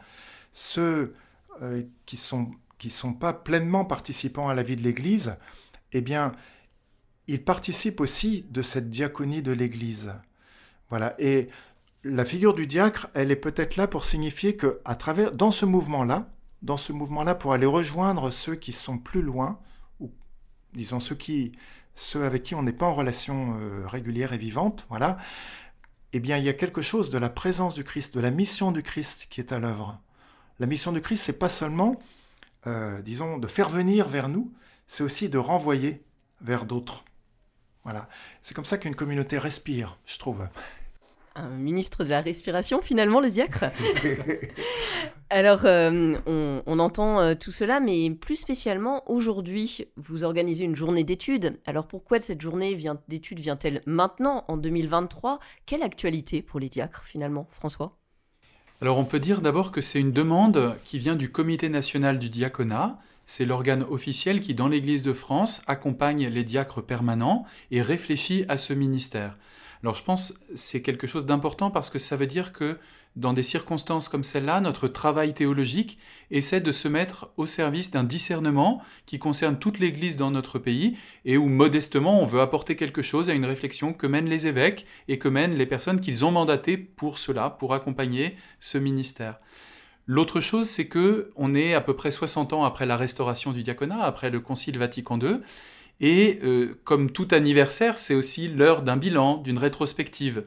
ceux 0.51 1.13
euh, 1.61 1.83
qui 2.07 2.17
sont, 2.17 2.49
qui 2.77 2.89
sont 2.89 3.13
pas 3.13 3.33
pleinement 3.33 3.85
participants 3.85 4.49
à 4.49 4.53
la 4.53 4.63
vie 4.63 4.75
de 4.75 4.81
l'Église, 4.81 5.35
eh 5.91 6.01
bien, 6.01 6.33
ils 7.27 7.43
participent 7.43 8.01
aussi 8.01 8.45
de 8.49 8.61
cette 8.61 8.89
diaconie 8.89 9.41
de 9.41 9.51
l'Église. 9.51 10.13
Voilà. 10.89 11.15
Et 11.19 11.49
la 12.03 12.25
figure 12.25 12.53
du 12.53 12.67
diacre, 12.67 13.07
elle 13.13 13.31
est 13.31 13.35
peut-être 13.35 13.77
là 13.77 13.87
pour 13.87 14.03
signifier 14.03 14.55
que, 14.55 14.79
à 14.85 14.95
travers, 14.95 15.31
dans 15.31 15.51
ce 15.51 15.65
mouvement-là, 15.65 16.29
dans 16.61 16.77
ce 16.77 16.93
mouvement-là, 16.93 17.35
pour 17.35 17.53
aller 17.53 17.65
rejoindre 17.65 18.31
ceux 18.31 18.55
qui 18.55 18.71
sont 18.71 18.97
plus 18.97 19.21
loin, 19.21 19.59
ou 19.99 20.11
disons 20.73 20.99
ceux 20.99 21.15
qui 21.15 21.53
ceux 21.95 22.25
avec 22.25 22.43
qui 22.43 22.55
on 22.55 22.63
n'est 22.63 22.73
pas 22.73 22.85
en 22.87 22.93
relation 22.93 23.57
euh, 23.57 23.87
régulière 23.87 24.33
et 24.33 24.37
vivante, 24.37 24.85
voilà, 24.89 25.17
eh 26.13 26.19
bien, 26.19 26.37
il 26.37 26.43
y 26.43 26.49
a 26.49 26.53
quelque 26.53 26.81
chose 26.81 27.09
de 27.09 27.17
la 27.17 27.29
présence 27.29 27.73
du 27.73 27.83
Christ, 27.83 28.15
de 28.15 28.21
la 28.21 28.31
mission 28.31 28.71
du 28.71 28.83
Christ 28.83 29.27
qui 29.29 29.41
est 29.41 29.51
à 29.51 29.59
l'œuvre. 29.59 29.99
La 30.59 30.67
mission 30.67 30.91
du 30.91 31.01
Christ, 31.01 31.23
c'est 31.25 31.39
pas 31.39 31.49
seulement, 31.49 31.97
euh, 32.67 33.01
disons, 33.01 33.37
de 33.37 33.47
faire 33.47 33.69
venir 33.69 34.07
vers 34.07 34.29
nous, 34.29 34.53
c'est 34.87 35.03
aussi 35.03 35.29
de 35.29 35.37
renvoyer 35.37 36.03
vers 36.41 36.65
d'autres. 36.65 37.03
Voilà. 37.83 38.09
C'est 38.41 38.53
comme 38.53 38.65
ça 38.65 38.77
qu'une 38.77 38.95
communauté 38.95 39.37
respire, 39.37 39.99
je 40.05 40.17
trouve 40.17 40.47
un 41.35 41.49
ministre 41.49 42.03
de 42.03 42.09
la 42.09 42.21
respiration 42.21 42.81
finalement, 42.81 43.19
le 43.19 43.29
diacre. 43.29 43.65
Alors, 45.29 45.61
euh, 45.65 46.15
on, 46.25 46.79
entend 46.79 47.19
euh, 47.19 47.35
tout 47.35 47.51
cela, 47.51 47.79
mais 47.79 48.09
plus 48.11 48.35
spécialement, 48.35 49.03
aujourd'hui, 49.09 49.87
vous 49.97 50.23
organisez 50.23 50.63
une 50.63 50.75
journée 50.75 51.03
d'études. 51.03 51.59
Alors, 51.65 51.87
pourquoi 51.87 52.19
cette 52.19 52.41
journée 52.41 52.77
d'études 53.07 53.39
vient-elle 53.39 53.81
maintenant, 53.85 54.45
en 54.47 54.55
2023 54.55 55.39
Quelle 55.65 55.83
actualité 55.83 56.41
pour 56.41 56.59
les 56.59 56.69
diacres, 56.69 57.03
finalement, 57.03 57.47
François? 57.49 57.97
Alors, 58.81 58.97
on 58.97 59.05
peut 59.05 59.19
dire 59.19 59.41
d'abord 59.41 59.71
que 59.71 59.81
c'est 59.81 60.01
une 60.01 60.11
demande 60.11 60.75
qui 60.83 60.99
vient 60.99 61.15
du 61.15 61.31
Comité 61.31 61.69
national 61.69 62.19
du 62.19 62.29
diaconat. 62.29 62.99
C'est 63.25 63.45
l'organe 63.45 63.83
officiel 63.83 64.41
qui, 64.41 64.53
dans 64.53 64.67
l'Église 64.67 65.01
de 65.01 65.13
France, 65.13 65.63
accompagne 65.65 66.27
les 66.27 66.43
diacres 66.43 66.83
permanents 66.83 67.45
et 67.71 67.81
réfléchit 67.81 68.45
à 68.49 68.57
ce 68.57 68.73
ministère. 68.73 69.37
Alors 69.81 69.95
je 69.95 70.03
pense 70.03 70.31
que 70.31 70.39
c'est 70.55 70.81
quelque 70.81 71.07
chose 71.07 71.25
d'important 71.25 71.69
parce 71.69 71.89
que 71.89 71.99
ça 71.99 72.15
veut 72.15 72.27
dire 72.27 72.51
que 72.51 72.77
dans 73.15 73.33
des 73.33 73.43
circonstances 73.43 74.09
comme 74.09 74.23
celle-là, 74.23 74.59
notre 74.59 74.87
travail 74.87 75.33
théologique 75.33 75.97
essaie 76.31 76.61
de 76.61 76.71
se 76.71 76.87
mettre 76.87 77.29
au 77.37 77.45
service 77.45 77.91
d'un 77.91 78.03
discernement 78.03 78.81
qui 79.05 79.19
concerne 79.19 79.57
toute 79.57 79.79
l'Église 79.79 80.17
dans 80.17 80.31
notre 80.31 80.59
pays 80.59 80.97
et 81.23 81.37
où 81.37 81.47
modestement 81.47 82.21
on 82.21 82.25
veut 82.25 82.41
apporter 82.41 82.75
quelque 82.75 83.01
chose 83.01 83.29
à 83.29 83.33
une 83.33 83.45
réflexion 83.45 83.93
que 83.93 84.07
mènent 84.07 84.29
les 84.29 84.47
évêques 84.47 84.85
et 85.07 85.17
que 85.17 85.29
mènent 85.29 85.55
les 85.55 85.65
personnes 85.65 86.01
qu'ils 86.01 86.25
ont 86.25 86.31
mandatées 86.31 86.77
pour 86.77 87.17
cela, 87.17 87.49
pour 87.49 87.73
accompagner 87.73 88.35
ce 88.59 88.77
ministère. 88.77 89.37
L'autre 90.07 90.39
chose, 90.39 90.69
c'est 90.69 90.87
que 90.87 91.31
on 91.35 91.55
est 91.55 91.73
à 91.73 91.81
peu 91.81 91.95
près 91.95 92.11
60 92.11 92.53
ans 92.53 92.63
après 92.63 92.85
la 92.85 92.95
restauration 92.95 93.53
du 93.53 93.63
diaconat, 93.63 94.03
après 94.03 94.29
le 94.29 94.39
Concile 94.39 94.77
Vatican 94.77 95.19
II, 95.19 95.39
et 96.01 96.39
euh, 96.43 96.79
comme 96.83 97.11
tout 97.11 97.27
anniversaire, 97.31 97.97
c'est 97.97 98.15
aussi 98.15 98.47
l'heure 98.47 98.81
d'un 98.81 98.97
bilan, 98.97 99.37
d'une 99.37 99.57
rétrospective. 99.57 100.45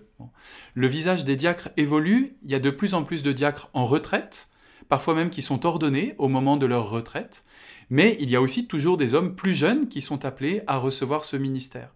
Le 0.75 0.87
visage 0.87 1.25
des 1.25 1.37
diacres 1.37 1.71
évolue, 1.76 2.37
il 2.45 2.50
y 2.50 2.55
a 2.55 2.61
de 2.61 2.71
plus 2.71 2.95
en 2.95 3.02
plus 3.02 3.23
de 3.23 3.33
diacres 3.33 3.71
en 3.73 3.87
retraite, 3.87 4.49
parfois 4.88 5.14
même 5.14 5.31
qui 5.31 5.43
sont 5.43 5.64
ordonnés 5.67 6.14
au 6.19 6.28
moment 6.28 6.57
de 6.57 6.67
leur 6.67 6.90
retraite, 6.90 7.45
mais 7.90 8.17
il 8.21 8.31
y 8.31 8.37
a 8.37 8.40
aussi 8.40 8.67
toujours 8.67 8.97
des 8.97 9.14
hommes 9.14 9.35
plus 9.35 9.55
jeunes 9.55 9.88
qui 9.88 10.02
sont 10.02 10.25
appelés 10.25 10.62
à 10.67 10.76
recevoir 10.76 11.25
ce 11.25 11.37
ministère. 11.37 11.93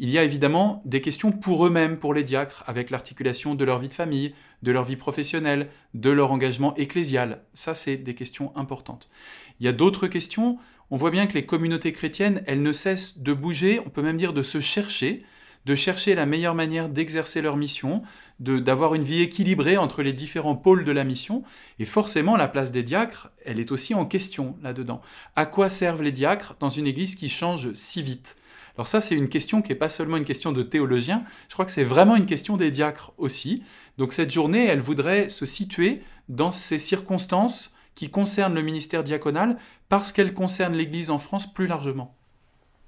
Il 0.00 0.10
y 0.10 0.18
a 0.18 0.22
évidemment 0.22 0.80
des 0.84 1.00
questions 1.00 1.32
pour 1.32 1.66
eux-mêmes, 1.66 1.98
pour 1.98 2.14
les 2.14 2.22
diacres, 2.22 2.62
avec 2.66 2.90
l'articulation 2.90 3.56
de 3.56 3.64
leur 3.64 3.80
vie 3.80 3.88
de 3.88 3.94
famille, 3.94 4.32
de 4.62 4.70
leur 4.70 4.84
vie 4.84 4.94
professionnelle, 4.94 5.70
de 5.92 6.10
leur 6.10 6.30
engagement 6.30 6.72
ecclésial. 6.76 7.42
Ça, 7.52 7.74
c'est 7.74 7.96
des 7.96 8.14
questions 8.14 8.56
importantes. 8.56 9.10
Il 9.58 9.66
y 9.66 9.68
a 9.68 9.72
d'autres 9.72 10.06
questions. 10.06 10.58
On 10.90 10.96
voit 10.96 11.10
bien 11.10 11.26
que 11.26 11.34
les 11.34 11.44
communautés 11.44 11.92
chrétiennes, 11.92 12.42
elles 12.46 12.62
ne 12.62 12.72
cessent 12.72 13.18
de 13.18 13.32
bouger, 13.32 13.80
on 13.84 13.90
peut 13.90 14.02
même 14.02 14.16
dire 14.16 14.32
de 14.32 14.42
se 14.42 14.60
chercher, 14.60 15.24
de 15.66 15.74
chercher 15.74 16.14
la 16.14 16.24
meilleure 16.24 16.54
manière 16.54 16.88
d'exercer 16.88 17.42
leur 17.42 17.58
mission, 17.58 18.02
d'avoir 18.40 18.94
une 18.94 19.02
vie 19.02 19.20
équilibrée 19.20 19.76
entre 19.76 20.02
les 20.02 20.14
différents 20.14 20.56
pôles 20.56 20.84
de 20.84 20.92
la 20.92 21.04
mission. 21.04 21.42
Et 21.78 21.84
forcément, 21.84 22.36
la 22.36 22.48
place 22.48 22.72
des 22.72 22.82
diacres, 22.82 23.30
elle 23.44 23.60
est 23.60 23.70
aussi 23.70 23.94
en 23.94 24.06
question 24.06 24.56
là-dedans. 24.62 25.02
À 25.36 25.44
quoi 25.44 25.68
servent 25.68 26.02
les 26.02 26.12
diacres 26.12 26.56
dans 26.58 26.70
une 26.70 26.86
église 26.86 27.16
qui 27.16 27.28
change 27.28 27.72
si 27.74 28.02
vite? 28.02 28.36
Alors 28.76 28.88
ça, 28.88 29.02
c'est 29.02 29.16
une 29.16 29.28
question 29.28 29.60
qui 29.60 29.70
n'est 29.70 29.78
pas 29.78 29.88
seulement 29.88 30.16
une 30.16 30.24
question 30.24 30.52
de 30.52 30.62
théologiens, 30.62 31.24
je 31.48 31.54
crois 31.54 31.64
que 31.64 31.72
c'est 31.72 31.84
vraiment 31.84 32.16
une 32.16 32.26
question 32.26 32.56
des 32.56 32.70
diacres 32.70 33.12
aussi. 33.18 33.62
Donc 33.98 34.12
cette 34.12 34.32
journée, 34.32 34.66
elle 34.66 34.80
voudrait 34.80 35.28
se 35.28 35.44
situer 35.44 36.00
dans 36.28 36.52
ces 36.52 36.78
circonstances 36.78 37.74
qui 37.98 38.10
concernent 38.10 38.54
le 38.54 38.62
ministère 38.62 39.02
diaconal 39.02 39.56
parce 39.88 40.12
qu'elles 40.12 40.32
concernent 40.32 40.76
l'Église 40.76 41.10
en 41.10 41.18
France 41.18 41.52
plus 41.52 41.66
largement. 41.66 42.14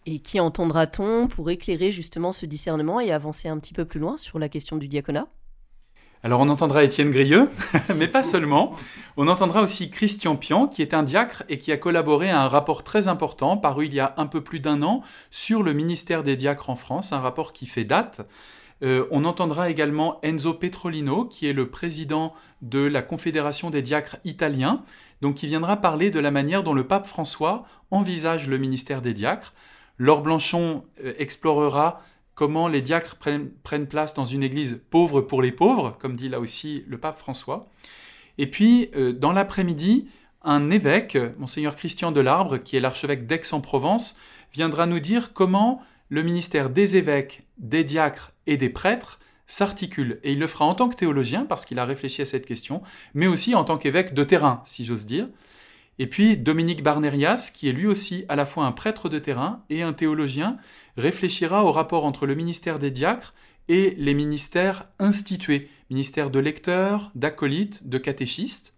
Et 0.07 0.21
qui 0.21 0.39
entendra-t-on 0.39 1.27
pour 1.27 1.51
éclairer 1.51 1.91
justement 1.91 2.31
ce 2.31 2.47
discernement 2.47 3.01
et 3.01 3.11
avancer 3.11 3.49
un 3.49 3.59
petit 3.59 3.75
peu 3.75 3.85
plus 3.85 3.99
loin 3.99 4.17
sur 4.17 4.39
la 4.39 4.49
question 4.49 4.77
du 4.77 4.87
diaconat? 4.87 5.27
Alors 6.23 6.39
on 6.39 6.49
entendra 6.49 6.85
Étienne 6.85 7.11
Grieux, 7.11 7.51
mais 7.97 8.07
pas 8.07 8.23
seulement. 8.23 8.77
On 9.17 9.27
entendra 9.27 9.63
aussi 9.63 9.91
Christian 9.91 10.37
Pian, 10.37 10.69
qui 10.69 10.81
est 10.81 10.95
un 10.95 11.03
diacre 11.03 11.43
et 11.49 11.59
qui 11.59 11.73
a 11.73 11.77
collaboré 11.77 12.31
à 12.31 12.43
un 12.43 12.49
rapport 12.49 12.85
très 12.85 13.09
important, 13.09 13.57
paru 13.57 13.87
il 13.87 13.95
y 13.95 14.01
a 14.01 14.15
un 14.17 14.27
peu 14.27 14.45
plus 14.45 14.61
d'un 14.61 14.81
an, 14.85 15.03
sur 15.33 15.65
le 15.65 15.73
ministère 15.73 16.23
des 16.23 16.37
diacres 16.37 16.71
en 16.71 16.77
France, 16.77 17.13
un 17.13 17.21
rapport 17.21 17.53
qui 17.53 17.67
fait 17.67 17.85
date. 17.85 18.21
Euh, 18.83 19.07
on 19.11 19.25
entendra 19.25 19.71
également 19.71 20.19
Enzo 20.23 20.55
Petrolino, 20.55 21.25
qui 21.25 21.47
est 21.47 21.53
le 21.53 21.69
président 21.69 22.35
de 22.63 22.81
la 22.81 23.03
Confédération 23.03 23.71
des 23.71 23.83
diacres 23.83 24.17
italiens, 24.25 24.83
donc 25.21 25.37
qui 25.37 25.47
viendra 25.47 25.77
parler 25.77 26.11
de 26.11 26.21
la 26.21 26.31
manière 26.31 26.63
dont 26.63 26.73
le 26.73 26.87
pape 26.87 27.07
François 27.07 27.65
envisage 27.91 28.49
le 28.49 28.59
ministère 28.59 29.03
des 29.03 29.13
diacres. 29.13 29.53
Laure 29.99 30.23
Blanchon 30.23 30.85
euh, 31.05 31.13
explorera 31.19 32.03
comment 32.35 32.69
les 32.69 32.81
diacres 32.81 33.17
prennent, 33.17 33.87
place 33.87 34.15
dans 34.15 34.25
une 34.25 34.43
église 34.43 34.83
pauvre 34.89 35.21
pour 35.21 35.43
les 35.43 35.53
pauvres, 35.53 35.99
comme 36.01 36.17
dit 36.17 36.31
là 36.31 36.41
aussi 36.41 36.85
le 36.89 36.97
pape 36.97 37.19
François. 37.19 37.69
Et 38.39 38.47
puis, 38.47 38.89
euh, 38.97 39.13
dans 39.13 39.33
l'après-midi, 39.33 40.09
un 40.43 40.71
évêque, 40.71 41.19
monseigneur 41.39 41.77
Christian 41.77 42.13
Delarbre, 42.13 42.63
qui 42.63 42.79
est 42.79 42.81
l'archevêque 42.81 43.27
d'Aix-en-Provence, 43.27 44.19
viendra 44.55 44.87
nous 44.87 45.01
dire 45.01 45.35
comment 45.35 45.83
le 46.09 46.23
ministère 46.23 46.71
des 46.71 46.97
évêques, 46.97 47.43
des 47.59 47.85
diacres 47.85 48.33
et 48.51 48.57
des 48.57 48.69
prêtres 48.69 49.21
s'articule. 49.47 50.21
Et 50.23 50.33
il 50.33 50.39
le 50.39 50.47
fera 50.47 50.67
en 50.67 50.75
tant 50.75 50.89
que 50.89 50.97
théologien, 50.97 51.47
parce 51.47 51.65
qu'il 51.65 51.79
a 51.79 51.85
réfléchi 51.85 52.21
à 52.21 52.27
cette 52.27 52.47
question, 52.47 52.83
mais 53.15 53.27
aussi 53.27 53.55
en 53.55 53.65
tant 53.65 53.79
qu'évêque 53.79 54.13
de 54.13 54.25
terrain, 54.25 54.61
si 54.65 54.85
j'ose 54.85 55.07
dire. 55.07 55.27
Et 55.99 56.07
puis 56.07 56.37
Dominique 56.37 56.83
Barnerias, 56.83 57.51
qui 57.55 57.69
est 57.69 57.73
lui 57.73 57.87
aussi 57.87 58.25
à 58.29 58.37
la 58.37 58.47
fois 58.47 58.65
un 58.65 58.73
prêtre 58.73 59.09
de 59.09 59.19
terrain 59.19 59.65
et 59.71 59.83
un 59.83 59.93
théologien, 59.93 60.57
réfléchira 60.97 61.65
au 61.65 61.73
rapport 61.73 62.05
entre 62.05 62.27
le 62.27 62.35
ministère 62.35 62.79
des 62.79 62.91
diacres 62.91 63.35
et 63.69 63.95
les 63.99 64.15
ministères 64.15 64.89
institués, 64.99 65.69
ministère 65.91 66.31
de 66.31 66.41
lecteurs, 66.41 67.13
d'acolytes, 67.15 67.89
de 67.89 67.99
catéchistes. 67.99 68.75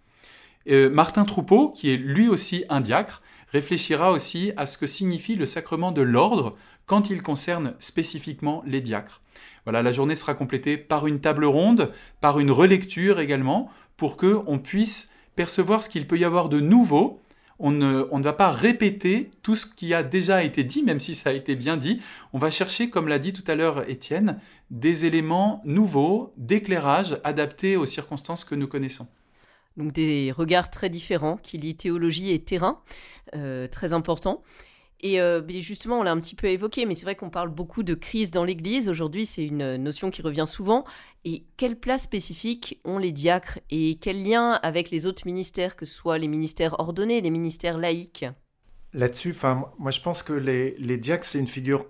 Euh, 0.68 0.90
Martin 0.90 1.24
Troupeau, 1.24 1.70
qui 1.70 1.90
est 1.90 1.96
lui 1.96 2.28
aussi 2.28 2.64
un 2.68 2.80
diacre, 2.80 3.21
réfléchira 3.52 4.12
aussi 4.12 4.52
à 4.56 4.66
ce 4.66 4.78
que 4.78 4.86
signifie 4.86 5.36
le 5.36 5.46
sacrement 5.46 5.92
de 5.92 6.02
l'ordre 6.02 6.56
quand 6.86 7.10
il 7.10 7.22
concerne 7.22 7.74
spécifiquement 7.78 8.62
les 8.66 8.80
diacres. 8.80 9.20
Voilà, 9.64 9.82
la 9.82 9.92
journée 9.92 10.14
sera 10.14 10.34
complétée 10.34 10.76
par 10.76 11.06
une 11.06 11.20
table 11.20 11.44
ronde, 11.44 11.92
par 12.20 12.40
une 12.40 12.50
relecture 12.50 13.20
également, 13.20 13.70
pour 13.96 14.16
que 14.16 14.40
on 14.46 14.58
puisse 14.58 15.12
percevoir 15.36 15.82
ce 15.82 15.88
qu'il 15.88 16.06
peut 16.06 16.18
y 16.18 16.24
avoir 16.24 16.48
de 16.48 16.60
nouveau 16.60 17.20
on 17.62 17.70
ne, 17.70 18.22
va 18.22 18.32
pas 18.32 18.50
répéter 18.50 19.30
tout 19.42 19.54
ce 19.54 19.66
qui 19.66 19.94
a 19.94 20.02
déjà 20.02 20.42
été 20.42 20.64
dit, 20.64 20.82
même 20.82 20.98
si 20.98 21.14
ça 21.14 21.30
a 21.30 21.32
été 21.32 21.54
bien 21.54 21.76
dit. 21.76 22.02
On 22.32 22.38
va 22.38 22.50
chercher, 22.50 22.90
comme 22.90 23.06
l'a 23.06 23.20
dit 23.20 23.32
tout 23.32 23.44
à 23.46 23.54
l'heure 23.54 23.88
Étienne, 23.88 24.40
des 24.70 25.04
éléments 25.04 25.62
nouveaux, 25.64 26.32
d'éclairage 26.36 27.18
adaptés 27.22 27.76
aux 27.76 27.86
circonstances 27.86 28.44
que 28.44 28.56
nous 28.56 28.66
connaissons. 28.66 29.06
Donc 29.76 29.92
des 29.92 30.32
regards 30.32 30.70
très 30.70 30.90
différents 30.90 31.36
qui 31.36 31.58
lient 31.58 31.76
théologie 31.76 32.30
et 32.30 32.42
terrain, 32.42 32.80
euh, 33.34 33.66
très 33.66 33.92
important. 33.92 34.42
Et 35.00 35.20
euh, 35.20 35.42
justement, 35.60 35.98
on 35.98 36.02
l'a 36.04 36.12
un 36.12 36.20
petit 36.20 36.36
peu 36.36 36.46
évoqué, 36.46 36.86
mais 36.86 36.94
c'est 36.94 37.04
vrai 37.04 37.16
qu'on 37.16 37.30
parle 37.30 37.48
beaucoup 37.48 37.82
de 37.82 37.94
crise 37.94 38.30
dans 38.30 38.44
l'Église. 38.44 38.88
Aujourd'hui, 38.88 39.26
c'est 39.26 39.44
une 39.44 39.76
notion 39.76 40.10
qui 40.10 40.22
revient 40.22 40.44
souvent. 40.46 40.84
Et 41.24 41.44
quelle 41.56 41.76
place 41.76 42.02
spécifique 42.02 42.80
ont 42.84 42.98
les 42.98 43.10
diacres 43.10 43.58
et 43.70 43.98
quel 44.00 44.22
lien 44.22 44.52
avec 44.62 44.90
les 44.90 45.06
autres 45.06 45.22
ministères, 45.26 45.74
que 45.74 45.86
ce 45.86 45.94
soit 45.94 46.18
les 46.18 46.28
ministères 46.28 46.78
ordonnés, 46.78 47.20
les 47.20 47.30
ministères 47.30 47.78
laïques 47.78 48.26
Là-dessus, 48.92 49.34
moi 49.78 49.90
je 49.90 50.00
pense 50.00 50.22
que 50.22 50.34
les, 50.34 50.96
diacres, 50.98 51.24
c'est 51.24 51.38
une 51.38 51.46
figure 51.46 51.86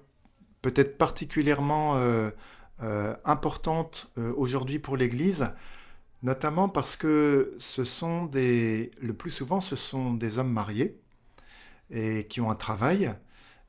peut-être 0.62 0.96
particulièrement 0.96 1.96
euh, 1.96 2.30
importante 3.24 4.12
aujourd'hui 4.36 4.78
pour 4.78 4.96
l'Église, 4.96 5.48
notamment 6.22 6.68
parce 6.68 6.96
que 6.96 7.54
ce 7.58 7.84
sont 7.84 8.26
des, 8.26 8.90
le 9.00 9.14
plus 9.14 9.30
souvent, 9.30 9.60
ce 9.60 9.76
sont 9.76 10.14
des 10.14 10.38
hommes 10.38 10.52
mariés 10.52 11.00
et 11.90 12.26
qui 12.28 12.40
ont 12.40 12.50
un 12.50 12.54
travail. 12.56 13.14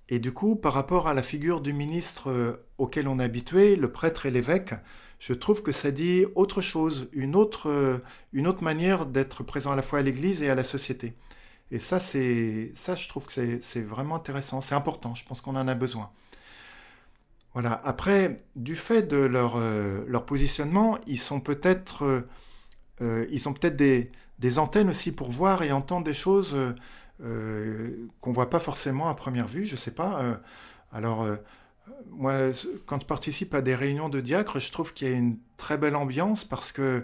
Et 0.09 0.19
du 0.19 0.33
coup, 0.33 0.55
par 0.55 0.73
rapport 0.73 1.07
à 1.07 1.13
la 1.13 1.23
figure 1.23 1.61
du 1.61 1.73
ministre 1.73 2.29
euh, 2.29 2.67
auquel 2.77 3.07
on 3.07 3.19
est 3.19 3.23
habitué, 3.23 3.75
le 3.75 3.91
prêtre 3.91 4.25
et 4.25 4.31
l'évêque, 4.31 4.75
je 5.19 5.33
trouve 5.33 5.63
que 5.63 5.71
ça 5.71 5.91
dit 5.91 6.25
autre 6.35 6.61
chose, 6.61 7.07
une 7.13 7.35
autre, 7.35 7.69
euh, 7.69 7.97
une 8.33 8.47
autre 8.47 8.63
manière 8.63 9.05
d'être 9.05 9.43
présent 9.43 9.71
à 9.71 9.75
la 9.75 9.81
fois 9.81 9.99
à 9.99 10.01
l'Église 10.01 10.43
et 10.43 10.49
à 10.49 10.55
la 10.55 10.63
société. 10.63 11.15
Et 11.71 11.79
ça, 11.79 11.99
c'est, 11.99 12.71
ça 12.75 12.95
je 12.95 13.07
trouve 13.09 13.25
que 13.27 13.59
c'est 13.61 13.81
vraiment 13.81 14.15
intéressant, 14.15 14.61
c'est 14.61 14.75
important, 14.75 15.15
je 15.15 15.25
pense 15.25 15.41
qu'on 15.41 15.55
en 15.55 15.67
a 15.67 15.75
besoin. 15.75 16.11
Voilà. 17.53 17.81
Après, 17.85 18.37
du 18.55 18.75
fait 18.75 19.03
de 19.03 19.17
leur, 19.17 19.57
euh, 19.57 20.03
leur 20.07 20.25
positionnement, 20.25 20.97
ils 21.07 21.19
sont 21.19 21.39
peut-être, 21.39 22.25
ils 23.01 23.39
sont 23.39 23.53
peut-être 23.53 23.75
des, 23.75 24.11
des, 24.39 24.59
antennes 24.59 24.89
aussi 24.89 25.11
pour 25.11 25.29
voir 25.29 25.61
et 25.61 25.71
entendre 25.71 26.05
des 26.05 26.13
choses 26.13 26.55
euh, 27.23 28.07
qu'on 28.21 28.31
voit 28.31 28.49
pas 28.49 28.59
forcément 28.59 29.07
à 29.07 29.15
première 29.15 29.47
vue, 29.47 29.65
je 29.65 29.75
sais 29.75 29.91
pas. 29.91 30.21
Euh, 30.21 30.35
alors, 30.91 31.21
euh, 31.23 31.35
moi, 32.09 32.33
quand 32.85 33.01
je 33.01 33.05
participe 33.05 33.53
à 33.53 33.61
des 33.61 33.75
réunions 33.75 34.09
de 34.09 34.19
diacres, 34.19 34.59
je 34.59 34.71
trouve 34.71 34.93
qu'il 34.93 35.07
y 35.07 35.11
a 35.11 35.15
une 35.15 35.37
très 35.57 35.77
belle 35.77 35.95
ambiance 35.95 36.43
parce 36.43 36.71
que, 36.71 37.03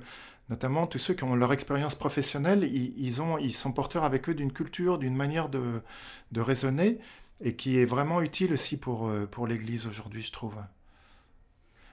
notamment, 0.50 0.88
tous 0.88 0.98
ceux 0.98 1.14
qui 1.14 1.24
ont 1.24 1.36
leur 1.36 1.54
expérience 1.54 1.96
professionnelle, 1.96 2.64
ils, 2.64 3.22
ont, 3.22 3.38
ils 3.38 3.54
sont 3.54 3.72
porteurs 3.72 4.04
avec 4.04 4.30
eux 4.30 4.34
d'une 4.34 4.52
culture, 4.52 4.98
d'une 4.98 5.16
manière 5.16 5.48
de, 5.48 5.82
de, 6.32 6.42
raisonner 6.42 7.00
et 7.42 7.56
qui 7.56 7.80
est 7.80 7.86
vraiment 7.86 8.22
utile 8.22 8.54
aussi 8.54 8.78
pour, 8.78 9.12
pour 9.32 9.48
l'Église 9.48 9.86
aujourd'hui, 9.88 10.22
je 10.22 10.32
trouve. 10.32 10.56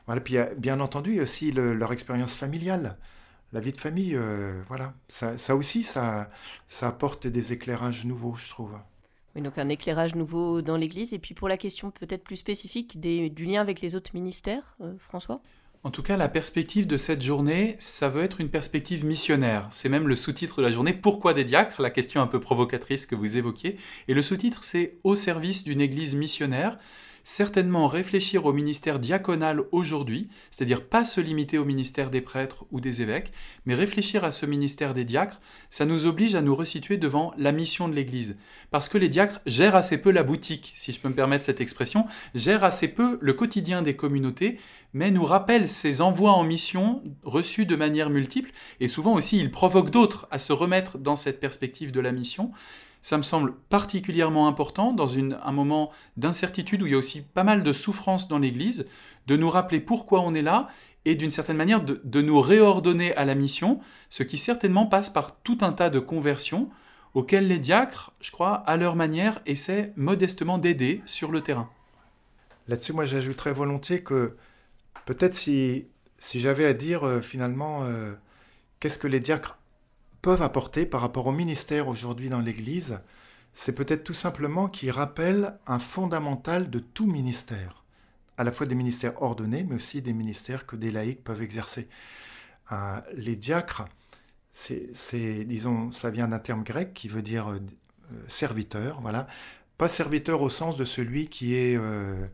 Voilà, 0.06 0.20
puis 0.20 0.36
bien 0.56 0.80
entendu, 0.80 1.10
il 1.10 1.16
y 1.16 1.20
a 1.20 1.22
aussi 1.22 1.52
leur 1.52 1.92
expérience 1.92 2.34
familiale 2.34 2.96
la 3.52 3.60
vie 3.60 3.72
de 3.72 3.76
famille, 3.76 4.14
euh, 4.14 4.62
voilà, 4.68 4.94
ça, 5.08 5.56
aussi, 5.56 5.82
ça, 5.82 6.30
ça 6.68 6.88
apporte 6.88 7.26
des 7.26 7.52
éclairages 7.52 8.04
nouveaux, 8.04 8.34
je 8.34 8.48
trouve. 8.48 8.76
Oui, 9.34 9.42
donc 9.42 9.58
un 9.58 9.68
éclairage 9.68 10.14
nouveau 10.14 10.62
dans 10.62 10.76
l'Église. 10.76 11.12
Et 11.12 11.18
puis 11.18 11.34
pour 11.34 11.48
la 11.48 11.56
question 11.56 11.90
peut-être 11.90 12.24
plus 12.24 12.36
spécifique 12.36 12.98
du 13.00 13.44
lien 13.44 13.60
avec 13.60 13.80
les 13.80 13.94
autres 13.94 14.10
ministères, 14.14 14.76
euh, 14.80 14.94
François? 14.98 15.40
En 15.83 15.90
tout 15.90 16.02
cas, 16.02 16.16
la 16.16 16.28
perspective 16.28 16.87
de 16.87 16.97
cette 16.97 17.23
journée, 17.23 17.76
ça 17.78 18.09
veut 18.09 18.25
être 18.25 18.40
une 18.40 18.49
perspective 18.49 19.04
missionnaire. 19.04 19.68
C'est 19.71 19.88
même 19.88 20.09
le 20.09 20.16
sous-titre 20.16 20.59
de 20.59 20.66
la 20.66 20.73
journée, 20.73 20.92
Pourquoi 20.92 21.33
des 21.33 21.45
diacres? 21.45 21.80
La 21.80 21.90
question 21.90 22.21
un 22.21 22.26
peu 22.26 22.40
provocatrice 22.40 23.06
que 23.06 23.14
vous 23.14 23.37
évoquiez. 23.37 23.76
Et 24.09 24.14
le 24.14 24.23
sous-titre, 24.23 24.64
c'est 24.64 24.99
Au 25.04 25.14
service 25.14 25.62
d'une 25.62 25.80
Église 25.80 26.16
missionnaire. 26.16 26.78
Certainement 27.26 27.88
réfléchir 27.88 28.47
au 28.47 28.52
ministère 28.52 29.00
diaconal 29.00 29.64
aujourd'hui, 29.73 30.28
c'est-à-dire 30.52 30.85
pas 30.85 31.04
se 31.04 31.21
limiter 31.21 31.59
au 31.59 31.64
ministère 31.64 32.09
des 32.09 32.21
prêtres 32.21 32.66
ou 32.71 32.80
des 32.80 33.02
évêques, 33.02 33.33
mais 33.64 33.75
réfléchir 33.75 34.23
à 34.23 34.30
ce 34.30 34.47
ministère 34.47 34.95
des 34.95 35.04
diacres, 35.04 35.40
ça 35.68 35.87
nous 35.87 36.06
oblige 36.06 36.37
à 36.37 36.40
nous 36.40 36.54
resituer 36.54 36.99
devant 36.99 37.35
la 37.37 37.50
mission 37.50 37.88
de 37.88 37.97
l'Église. 37.97 38.38
Parce 38.71 38.88
que 38.88 38.97
les 38.97 39.09
diacres 39.09 39.40
gèrent 39.45 39.75
assez 39.75 40.00
peu 40.00 40.12
la 40.12 40.23
boutique, 40.23 40.73
si 40.76 40.92
je 40.92 41.00
peux 41.00 41.09
me 41.09 41.16
permettre 41.16 41.45
cette 41.45 41.61
expression, 41.61 42.06
gèrent 42.37 42.62
assez 42.62 42.87
peu 42.87 43.18
le 43.21 43.33
quotidien 43.33 43.83
des 43.83 43.97
communautés, 43.97 44.61
mais 44.92 45.11
nous 45.11 45.25
rappellent 45.25 45.68
ces 45.68 46.02
envois 46.02 46.30
en 46.30 46.45
mission 46.45 47.02
reçus 47.25 47.66
de 47.66 47.75
manière 47.75 48.09
multiple, 48.09 48.52
et 48.78 48.87
souvent 48.87 49.14
aussi 49.14 49.40
ils 49.40 49.50
provoquent 49.50 49.90
d'autres 49.90 50.28
à 50.30 50.38
se 50.38 50.52
remettre 50.52 50.97
dans 50.97 51.16
cette 51.16 51.40
perspective 51.40 51.90
de 51.90 52.00
la 52.00 52.12
mission. 52.12 52.52
Ça 53.06 53.18
me 53.18 53.22
semble 53.22 53.54
particulièrement 53.68 54.48
important 54.48 54.92
dans 54.92 55.16
un 55.16 55.52
moment 55.52 55.92
d'incertitude 56.16 56.82
où 56.82 56.86
il 56.86 56.90
y 56.90 56.94
a 56.96 56.98
aussi 56.98 57.22
pas 57.22 57.44
mal 57.44 57.62
de 57.62 57.72
souffrance 57.72 58.26
dans 58.26 58.40
l'Église, 58.40 58.88
de 59.28 59.36
nous 59.36 59.48
rappeler 59.48 59.78
pourquoi 59.78 60.22
on 60.22 60.34
est 60.34 60.42
là 60.42 60.66
et 61.04 61.14
d'une 61.14 61.30
certaine 61.30 61.56
manière 61.56 61.84
de, 61.84 62.20
nous 62.20 62.40
réordonner 62.40 63.14
à 63.14 63.25
la 63.25 63.36
mission, 63.36 63.78
ce 64.10 64.25
qui 64.25 64.38
certainement 64.38 64.86
passe 64.86 65.08
par 65.08 65.38
tout 65.38 65.58
un 65.60 65.70
tas 65.70 65.88
de 65.88 66.00
conversions 66.00 66.68
auxquelles 67.14 67.46
les 67.46 67.60
diacres, 67.60 68.12
je 68.20 68.32
crois, 68.32 68.54
à 68.54 68.76
leur 68.76 68.96
manière, 68.96 69.40
essaient 69.46 69.92
modestement 69.94 70.58
d'aider 70.58 71.00
sur 71.06 71.30
le 71.30 71.42
terrain. 71.42 71.70
Là-dessus, 72.66 72.92
moi 72.92 73.04
j'ajouterais 73.04 73.52
volontiers 73.52 74.02
que 74.02 74.34
peut-être 75.04 75.36
si, 75.36 75.86
si 76.18 76.40
j'avais 76.40 76.66
à 76.66 76.72
dire 76.72 77.04
euh, 77.04 77.22
finalement 77.22 77.84
euh, 77.84 78.14
qu'est-ce 78.80 78.98
que 78.98 79.06
les 79.06 79.20
diacres 79.20 79.55
peuvent 80.26 80.42
apporter 80.42 80.87
par 80.87 81.02
rapport 81.02 81.28
au 81.28 81.30
ministère 81.30 81.87
aujourd'hui 81.87 82.28
dans 82.28 82.40
l'Église, 82.40 82.99
c'est 83.52 83.73
peut-être 83.73 84.02
tout 84.02 84.12
simplement 84.12 84.68
qu'ils 84.68 84.90
rappellent 84.90 85.56
un 85.68 85.78
fondamental 85.78 86.68
de 86.68 86.80
tout 86.80 87.06
ministère, 87.06 87.85
à 88.37 88.42
la 88.42 88.50
fois 88.50 88.66
des 88.66 88.75
ministères 88.75 89.23
ordonnés, 89.23 89.62
mais 89.62 89.76
aussi 89.76 90.02
des 90.02 90.12
ministères 90.12 90.66
que 90.66 90.75
des 90.75 90.90
laïcs 90.90 91.23
peuvent 91.23 91.42
exercer. 91.42 91.87
Euh, 92.73 93.00
les 93.14 93.37
diacres, 93.37 93.85
c'est, 94.50 95.45
disons, 95.45 95.92
ça 95.92 96.11
vient 96.11 96.26
d'un 96.26 96.40
terme 96.40 96.64
grec 96.64 96.92
qui 96.92 97.06
veut 97.06 97.23
dire 97.23 97.50
euh, 97.50 97.61
serviteur, 98.26 99.00
voilà. 99.02 99.28
Pas 99.78 99.88
serviteur 99.88 100.42
au 100.42 100.49
sens 100.49 100.76
de 100.76 100.85
celui 100.85 101.28
qui 101.28 101.54
est 101.54 101.76
euh, 101.78 102.26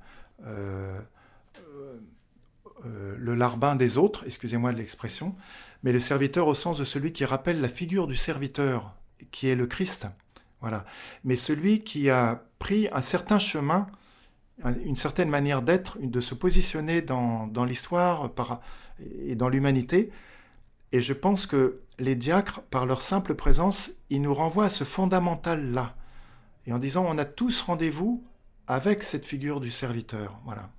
le 2.84 3.34
larbin 3.34 3.76
des 3.76 3.98
autres, 3.98 4.24
excusez-moi 4.26 4.72
de 4.72 4.78
l'expression, 4.78 5.34
mais 5.82 5.92
le 5.92 6.00
serviteur 6.00 6.46
au 6.46 6.54
sens 6.54 6.78
de 6.78 6.84
celui 6.84 7.12
qui 7.12 7.24
rappelle 7.24 7.60
la 7.60 7.68
figure 7.68 8.06
du 8.06 8.16
serviteur, 8.16 8.96
qui 9.30 9.48
est 9.48 9.54
le 9.54 9.66
Christ. 9.66 10.06
Voilà. 10.60 10.84
Mais 11.24 11.36
celui 11.36 11.82
qui 11.82 12.08
a 12.08 12.44
pris 12.58 12.88
un 12.92 13.02
certain 13.02 13.38
chemin, 13.38 13.88
une 14.84 14.96
certaine 14.96 15.28
manière 15.28 15.62
d'être, 15.62 15.98
de 16.00 16.20
se 16.20 16.34
positionner 16.34 17.02
dans, 17.02 17.64
l'histoire 17.66 18.30
et 19.26 19.34
dans 19.34 19.48
l'humanité. 19.48 20.10
Et 20.92 21.00
je 21.00 21.12
pense 21.12 21.46
que 21.46 21.80
les 21.98 22.14
diacres, 22.14 22.62
par 22.70 22.86
leur 22.86 23.00
simple 23.00 23.34
présence, 23.34 23.90
ils 24.08 24.22
nous 24.22 24.34
renvoient 24.34 24.66
à 24.66 24.70
ce 24.70 24.84
fondamental-là. 24.84 25.96
Et 26.66 26.72
en 26.72 26.78
disant, 26.78 27.04
on 27.08 27.18
a 27.18 27.24
tous 27.24 27.60
rendez-vous 27.60 28.24
avec 28.68 29.02
cette 29.02 29.26
figure 29.26 29.60
du 29.60 29.70
serviteur. 29.70 30.38
Voilà. 30.44 30.70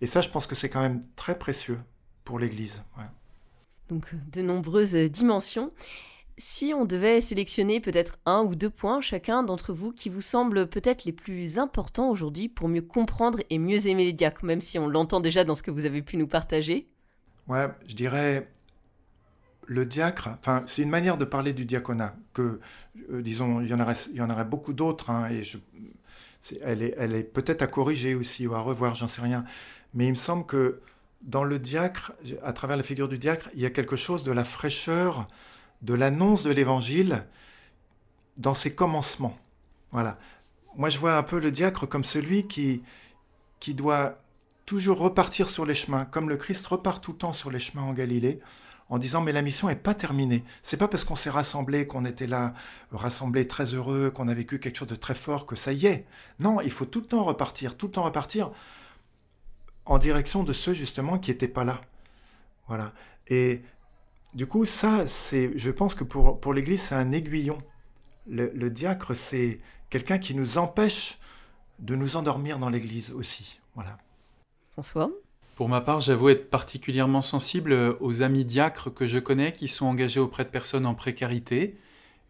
Et 0.00 0.06
ça, 0.06 0.20
je 0.20 0.28
pense 0.28 0.46
que 0.46 0.54
c'est 0.54 0.68
quand 0.68 0.80
même 0.80 1.00
très 1.16 1.38
précieux 1.38 1.78
pour 2.24 2.38
l'Église 2.38 2.82
donc 3.92 4.14
de 4.32 4.42
nombreuses 4.42 4.94
dimensions. 4.94 5.72
Si 6.38 6.72
on 6.74 6.86
devait 6.86 7.20
sélectionner 7.20 7.78
peut-être 7.78 8.18
un 8.24 8.42
ou 8.42 8.54
deux 8.54 8.70
points 8.70 9.00
chacun 9.00 9.42
d'entre 9.42 9.72
vous 9.72 9.92
qui 9.92 10.08
vous 10.08 10.22
semblent 10.22 10.66
peut-être 10.66 11.04
les 11.04 11.12
plus 11.12 11.58
importants 11.58 12.08
aujourd'hui 12.08 12.48
pour 12.48 12.68
mieux 12.68 12.82
comprendre 12.82 13.40
et 13.50 13.58
mieux 13.58 13.86
aimer 13.86 14.04
les 14.04 14.14
diacres, 14.14 14.44
même 14.44 14.62
si 14.62 14.78
on 14.78 14.88
l'entend 14.88 15.20
déjà 15.20 15.44
dans 15.44 15.54
ce 15.54 15.62
que 15.62 15.70
vous 15.70 15.84
avez 15.84 16.02
pu 16.02 16.16
nous 16.16 16.26
partager 16.26 16.88
Ouais, 17.48 17.68
je 17.86 17.94
dirais 17.94 18.48
le 19.66 19.86
diacre, 19.86 20.30
enfin, 20.40 20.64
c'est 20.66 20.82
une 20.82 20.90
manière 20.90 21.18
de 21.18 21.24
parler 21.24 21.52
du 21.52 21.64
diaconat, 21.64 22.16
que, 22.34 22.60
euh, 23.10 23.22
disons, 23.22 23.60
il 23.60 23.68
y 23.68 23.74
en 23.74 23.80
aurait, 23.80 23.94
il 24.10 24.16
y 24.16 24.20
en 24.20 24.28
aurait 24.28 24.44
beaucoup 24.44 24.72
d'autres, 24.72 25.10
hein, 25.10 25.28
et 25.30 25.44
je, 25.44 25.58
elle 26.62 26.82
est, 26.82 27.22
peut-être 27.22 27.62
à 27.62 27.66
corriger 27.66 28.14
aussi 28.14 28.46
ou 28.46 28.54
à 28.54 28.60
revoir, 28.60 28.94
j'en 28.94 29.08
sais 29.08 29.22
rien. 29.22 29.44
Mais 29.94 30.06
il 30.06 30.10
me 30.10 30.16
semble 30.16 30.46
que 30.46 30.80
dans 31.22 31.44
le 31.44 31.58
diacre, 31.58 32.12
à 32.42 32.52
travers 32.52 32.76
la 32.76 32.82
figure 32.82 33.08
du 33.08 33.18
diacre, 33.18 33.48
il 33.54 33.60
y 33.60 33.66
a 33.66 33.70
quelque 33.70 33.96
chose 33.96 34.24
de 34.24 34.32
la 34.32 34.44
fraîcheur, 34.44 35.28
de 35.82 35.94
l'annonce 35.94 36.42
de 36.42 36.50
l'évangile 36.50 37.24
dans 38.36 38.54
ses 38.54 38.74
commencements. 38.74 39.38
Voilà. 39.92 40.18
Moi, 40.76 40.88
je 40.88 40.98
vois 40.98 41.16
un 41.16 41.22
peu 41.22 41.38
le 41.38 41.50
diacre 41.50 41.86
comme 41.86 42.04
celui 42.04 42.46
qui 42.46 42.82
doit 43.68 44.18
toujours 44.66 44.98
repartir 44.98 45.48
sur 45.48 45.66
les 45.66 45.74
chemins, 45.74 46.04
comme 46.04 46.28
le 46.28 46.36
Christ 46.36 46.66
repart 46.66 47.02
tout 47.02 47.12
le 47.12 47.18
temps 47.18 47.32
sur 47.32 47.50
les 47.50 47.58
chemins 47.58 47.82
en 47.82 47.92
Galilée, 47.92 48.40
en 48.92 48.98
disant 48.98 49.22
mais 49.22 49.32
la 49.32 49.40
mission 49.40 49.68
n'est 49.68 49.74
pas 49.74 49.94
terminée. 49.94 50.44
C'est 50.60 50.76
pas 50.76 50.86
parce 50.86 51.02
qu'on 51.02 51.14
s'est 51.14 51.30
rassemblés, 51.30 51.86
qu'on 51.86 52.04
était 52.04 52.26
là, 52.26 52.52
rassemblés 52.90 53.48
très 53.48 53.72
heureux, 53.72 54.10
qu'on 54.10 54.28
a 54.28 54.34
vécu 54.34 54.60
quelque 54.60 54.76
chose 54.76 54.88
de 54.88 54.96
très 54.96 55.14
fort 55.14 55.46
que 55.46 55.56
ça 55.56 55.72
y 55.72 55.86
est. 55.86 56.04
Non, 56.40 56.60
il 56.60 56.70
faut 56.70 56.84
tout 56.84 57.00
le 57.00 57.06
temps 57.06 57.24
repartir, 57.24 57.78
tout 57.78 57.86
le 57.86 57.92
temps 57.92 58.02
repartir 58.02 58.50
en 59.86 59.96
direction 59.96 60.44
de 60.44 60.52
ceux 60.52 60.74
justement 60.74 61.18
qui 61.18 61.30
n'étaient 61.30 61.48
pas 61.48 61.64
là. 61.64 61.80
Voilà. 62.68 62.92
Et 63.28 63.62
du 64.34 64.46
coup, 64.46 64.66
ça, 64.66 65.06
c'est, 65.06 65.52
je 65.56 65.70
pense 65.70 65.94
que 65.94 66.04
pour, 66.04 66.38
pour 66.38 66.52
l'Église, 66.52 66.82
c'est 66.82 66.94
un 66.94 67.12
aiguillon. 67.12 67.62
Le, 68.26 68.68
diacre, 68.68 69.16
c'est 69.16 69.60
quelqu'un 69.88 70.18
qui 70.18 70.34
nous 70.34 70.58
empêche 70.58 71.18
de 71.78 71.96
nous 71.96 72.16
endormir 72.16 72.58
dans 72.58 72.68
l'Église 72.68 73.10
aussi. 73.12 73.58
Voilà. 73.74 73.96
François? 74.72 75.10
Pour 75.54 75.68
ma 75.68 75.82
part, 75.82 76.00
j'avoue 76.00 76.30
être 76.30 76.48
particulièrement 76.48 77.20
sensible 77.20 77.74
aux 78.00 78.22
amis 78.22 78.44
diacres 78.44 78.92
que 78.92 79.06
je 79.06 79.18
connais 79.18 79.52
qui 79.52 79.68
sont 79.68 79.86
engagés 79.86 80.20
auprès 80.20 80.44
de 80.44 80.48
personnes 80.48 80.86
en 80.86 80.94
précarité. 80.94 81.76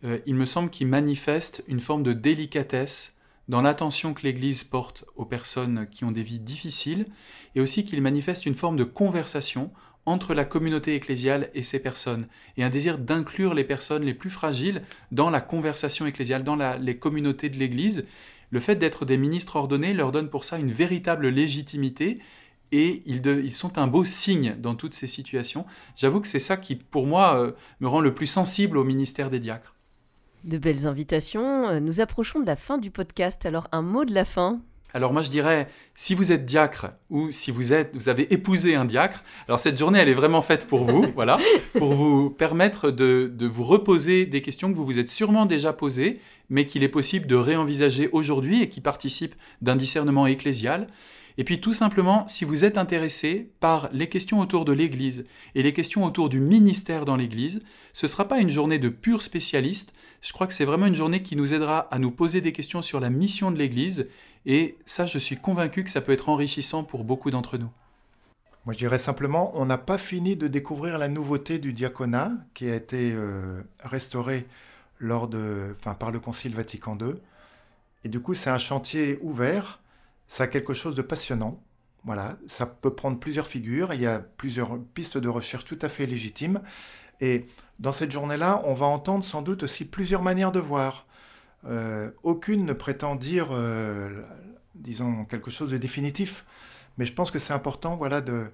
Euh, 0.04 0.18
il 0.26 0.34
me 0.34 0.44
semble 0.44 0.70
qu'ils 0.70 0.88
manifestent 0.88 1.62
une 1.68 1.80
forme 1.80 2.02
de 2.02 2.12
délicatesse 2.12 3.16
dans 3.48 3.62
l'attention 3.62 4.12
que 4.12 4.22
l'Église 4.22 4.64
porte 4.64 5.04
aux 5.14 5.24
personnes 5.24 5.86
qui 5.90 6.04
ont 6.04 6.10
des 6.10 6.22
vies 6.22 6.40
difficiles, 6.40 7.06
et 7.54 7.60
aussi 7.60 7.84
qu'il 7.84 8.02
manifeste 8.02 8.44
une 8.44 8.56
forme 8.56 8.76
de 8.76 8.84
conversation 8.84 9.70
entre 10.04 10.34
la 10.34 10.44
communauté 10.44 10.96
ecclésiale 10.96 11.48
et 11.54 11.62
ces 11.62 11.80
personnes, 11.80 12.26
et 12.56 12.64
un 12.64 12.70
désir 12.70 12.98
d'inclure 12.98 13.54
les 13.54 13.62
personnes 13.62 14.02
les 14.02 14.14
plus 14.14 14.30
fragiles 14.30 14.82
dans 15.12 15.30
la 15.30 15.40
conversation 15.40 16.06
ecclésiale, 16.06 16.42
dans 16.42 16.56
les 16.56 16.98
communautés 16.98 17.50
de 17.50 17.58
l'Église. 17.58 18.04
Le 18.50 18.60
fait 18.60 18.76
d'être 18.76 19.04
des 19.04 19.16
ministres 19.16 19.56
ordonnés 19.56 19.94
leur 19.94 20.10
donne 20.10 20.28
pour 20.28 20.42
ça 20.44 20.58
une 20.58 20.72
véritable 20.72 21.28
légitimité, 21.28 22.18
et 22.72 23.02
ils, 23.06 23.54
sont 23.54 23.78
un 23.78 23.86
beau 23.86 24.04
signe 24.04 24.56
dans 24.58 24.74
toutes 24.74 24.94
ces 24.94 25.06
situations. 25.06 25.66
J'avoue 25.94 26.20
que 26.20 26.26
c'est 26.26 26.38
ça 26.38 26.56
qui, 26.56 26.74
pour 26.74 27.06
moi, 27.06 27.36
euh, 27.36 27.52
me 27.80 27.86
rend 27.86 28.00
le 28.00 28.14
plus 28.14 28.26
sensible 28.26 28.78
au 28.78 28.84
ministère 28.84 29.30
des 29.30 29.38
diacres. 29.38 29.74
De 30.44 30.58
belles 30.58 30.86
invitations. 30.86 31.68
Euh, 31.68 31.80
nous 31.80 32.00
approchons 32.00 32.40
de 32.40 32.46
la 32.46 32.56
fin 32.56 32.78
du 32.78 32.90
podcast. 32.90 33.44
Alors, 33.46 33.68
un 33.72 33.82
mot 33.82 34.04
de 34.04 34.14
la 34.14 34.24
fin 34.24 34.60
alors 34.94 35.14
moi 35.14 35.22
je 35.22 35.30
dirais, 35.30 35.68
si 35.94 36.14
vous 36.14 36.32
êtes 36.32 36.44
diacre 36.44 36.88
ou 37.08 37.30
si 37.30 37.50
vous 37.50 37.72
êtes, 37.72 37.96
vous 37.96 38.10
avez 38.10 38.32
épousé 38.32 38.74
un 38.74 38.84
diacre, 38.84 39.24
alors 39.48 39.58
cette 39.58 39.78
journée 39.78 39.98
elle 39.98 40.10
est 40.10 40.14
vraiment 40.14 40.42
faite 40.42 40.66
pour 40.66 40.84
vous, 40.84 41.06
voilà, 41.14 41.38
pour 41.78 41.94
vous 41.94 42.28
permettre 42.28 42.90
de, 42.90 43.32
de, 43.34 43.46
vous 43.46 43.64
reposer 43.64 44.26
des 44.26 44.42
questions 44.42 44.70
que 44.70 44.76
vous 44.76 44.84
vous 44.84 44.98
êtes 44.98 45.08
sûrement 45.08 45.46
déjà 45.46 45.72
posées, 45.72 46.20
mais 46.50 46.66
qu'il 46.66 46.82
est 46.82 46.88
possible 46.88 47.26
de 47.26 47.36
réenvisager 47.36 48.10
aujourd'hui 48.12 48.60
et 48.60 48.68
qui 48.68 48.82
participent 48.82 49.34
d'un 49.62 49.76
discernement 49.76 50.26
ecclésial. 50.26 50.86
Et 51.38 51.44
puis 51.44 51.60
tout 51.60 51.72
simplement, 51.72 52.26
si 52.28 52.44
vous 52.44 52.64
êtes 52.64 52.78
intéressé 52.78 53.50
par 53.60 53.88
les 53.92 54.08
questions 54.08 54.40
autour 54.40 54.64
de 54.64 54.72
l'Église 54.72 55.24
et 55.54 55.62
les 55.62 55.72
questions 55.72 56.04
autour 56.04 56.28
du 56.28 56.40
ministère 56.40 57.04
dans 57.04 57.16
l'Église, 57.16 57.62
ce 57.92 58.06
ne 58.06 58.08
sera 58.08 58.28
pas 58.28 58.38
une 58.38 58.50
journée 58.50 58.78
de 58.78 58.88
purs 58.88 59.22
spécialistes, 59.22 59.94
je 60.20 60.32
crois 60.32 60.46
que 60.46 60.52
c'est 60.52 60.64
vraiment 60.64 60.86
une 60.86 60.94
journée 60.94 61.22
qui 61.22 61.36
nous 61.36 61.54
aidera 61.54 61.80
à 61.90 61.98
nous 61.98 62.10
poser 62.10 62.40
des 62.40 62.52
questions 62.52 62.82
sur 62.82 63.00
la 63.00 63.10
mission 63.10 63.50
de 63.50 63.58
l'Église, 63.58 64.08
et 64.46 64.76
ça 64.86 65.06
je 65.06 65.18
suis 65.18 65.36
convaincu 65.36 65.84
que 65.84 65.90
ça 65.90 66.00
peut 66.00 66.12
être 66.12 66.28
enrichissant 66.28 66.84
pour 66.84 67.04
beaucoup 67.04 67.30
d'entre 67.30 67.58
nous. 67.58 67.70
Moi 68.64 68.74
je 68.74 68.78
dirais 68.78 68.98
simplement, 68.98 69.50
on 69.54 69.66
n'a 69.66 69.78
pas 69.78 69.98
fini 69.98 70.36
de 70.36 70.48
découvrir 70.48 70.98
la 70.98 71.08
nouveauté 71.08 71.58
du 71.58 71.72
diaconat 71.72 72.32
qui 72.54 72.70
a 72.70 72.76
été 72.76 73.12
euh, 73.12 73.62
restauré 73.82 74.46
lors 75.02 75.26
de, 75.28 75.74
enfin, 75.80 75.94
par 75.94 76.12
le 76.12 76.20
Concile 76.20 76.54
Vatican 76.54 76.96
II. 76.96 77.14
Et 78.04 78.08
du 78.08 78.20
coup, 78.20 78.34
c'est 78.34 78.50
un 78.50 78.58
chantier 78.58 79.18
ouvert 79.20 79.81
ça 80.32 80.44
a 80.44 80.46
quelque 80.46 80.72
chose 80.72 80.94
de 80.94 81.02
passionnant. 81.02 81.62
Voilà, 82.04 82.38
ça 82.46 82.64
peut 82.64 82.94
prendre 82.94 83.20
plusieurs 83.20 83.46
figures, 83.46 83.92
il 83.92 84.00
y 84.00 84.06
a 84.06 84.20
plusieurs 84.38 84.82
pistes 84.94 85.18
de 85.18 85.28
recherche 85.28 85.66
tout 85.66 85.78
à 85.82 85.90
fait 85.90 86.06
légitimes. 86.06 86.62
Et 87.20 87.44
dans 87.78 87.92
cette 87.92 88.10
journée-là, 88.10 88.62
on 88.64 88.72
va 88.72 88.86
entendre 88.86 89.24
sans 89.24 89.42
doute 89.42 89.62
aussi 89.64 89.84
plusieurs 89.84 90.22
manières 90.22 90.50
de 90.50 90.58
voir. 90.58 91.06
Euh, 91.66 92.10
aucune 92.22 92.64
ne 92.64 92.72
prétend 92.72 93.14
dire, 93.14 93.48
euh, 93.50 94.22
disons, 94.74 95.26
quelque 95.26 95.50
chose 95.50 95.70
de 95.70 95.76
définitif. 95.76 96.46
Mais 96.96 97.04
je 97.04 97.12
pense 97.12 97.30
que 97.30 97.38
c'est 97.38 97.52
important 97.52 97.96
voilà, 97.96 98.22
de, 98.22 98.46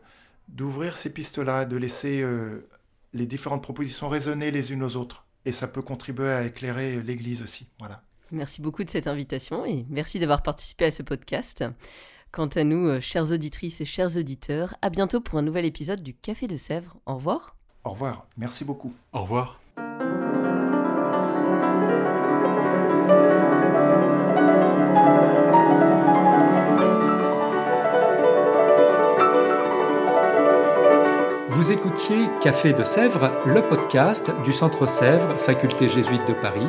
d'ouvrir 0.48 0.96
ces 0.96 1.10
pistes-là, 1.10 1.64
de 1.64 1.76
laisser 1.76 2.22
euh, 2.22 2.68
les 3.12 3.26
différentes 3.26 3.62
propositions 3.62 4.08
résonner 4.08 4.50
les 4.50 4.72
unes 4.72 4.82
aux 4.82 4.96
autres. 4.96 5.26
Et 5.44 5.52
ça 5.52 5.68
peut 5.68 5.82
contribuer 5.82 6.32
à 6.32 6.44
éclairer 6.44 7.00
l'Église 7.00 7.40
aussi. 7.40 7.68
Voilà. 7.78 8.02
Merci 8.30 8.60
beaucoup 8.60 8.84
de 8.84 8.90
cette 8.90 9.06
invitation 9.06 9.64
et 9.64 9.86
merci 9.88 10.18
d'avoir 10.18 10.42
participé 10.42 10.86
à 10.86 10.90
ce 10.90 11.02
podcast. 11.02 11.64
Quant 12.30 12.46
à 12.48 12.64
nous, 12.64 12.86
euh, 12.86 13.00
chères 13.00 13.32
auditrices 13.32 13.80
et 13.80 13.86
chers 13.86 14.16
auditeurs, 14.18 14.76
à 14.82 14.90
bientôt 14.90 15.20
pour 15.20 15.38
un 15.38 15.42
nouvel 15.42 15.64
épisode 15.64 16.02
du 16.02 16.14
Café 16.14 16.46
de 16.46 16.58
Sèvres. 16.58 16.96
Au 17.06 17.14
revoir. 17.14 17.56
Au 17.84 17.90
revoir. 17.90 18.26
Merci 18.36 18.64
beaucoup. 18.64 18.92
Au 19.14 19.22
revoir. 19.22 19.60
Vous 31.48 31.72
écoutiez 31.72 32.28
Café 32.40 32.72
de 32.72 32.82
Sèvres, 32.82 33.30
le 33.46 33.62
podcast 33.62 34.30
du 34.44 34.52
Centre 34.52 34.86
Sèvres, 34.86 35.36
Faculté 35.38 35.88
jésuite 35.88 36.26
de 36.28 36.34
Paris, 36.34 36.68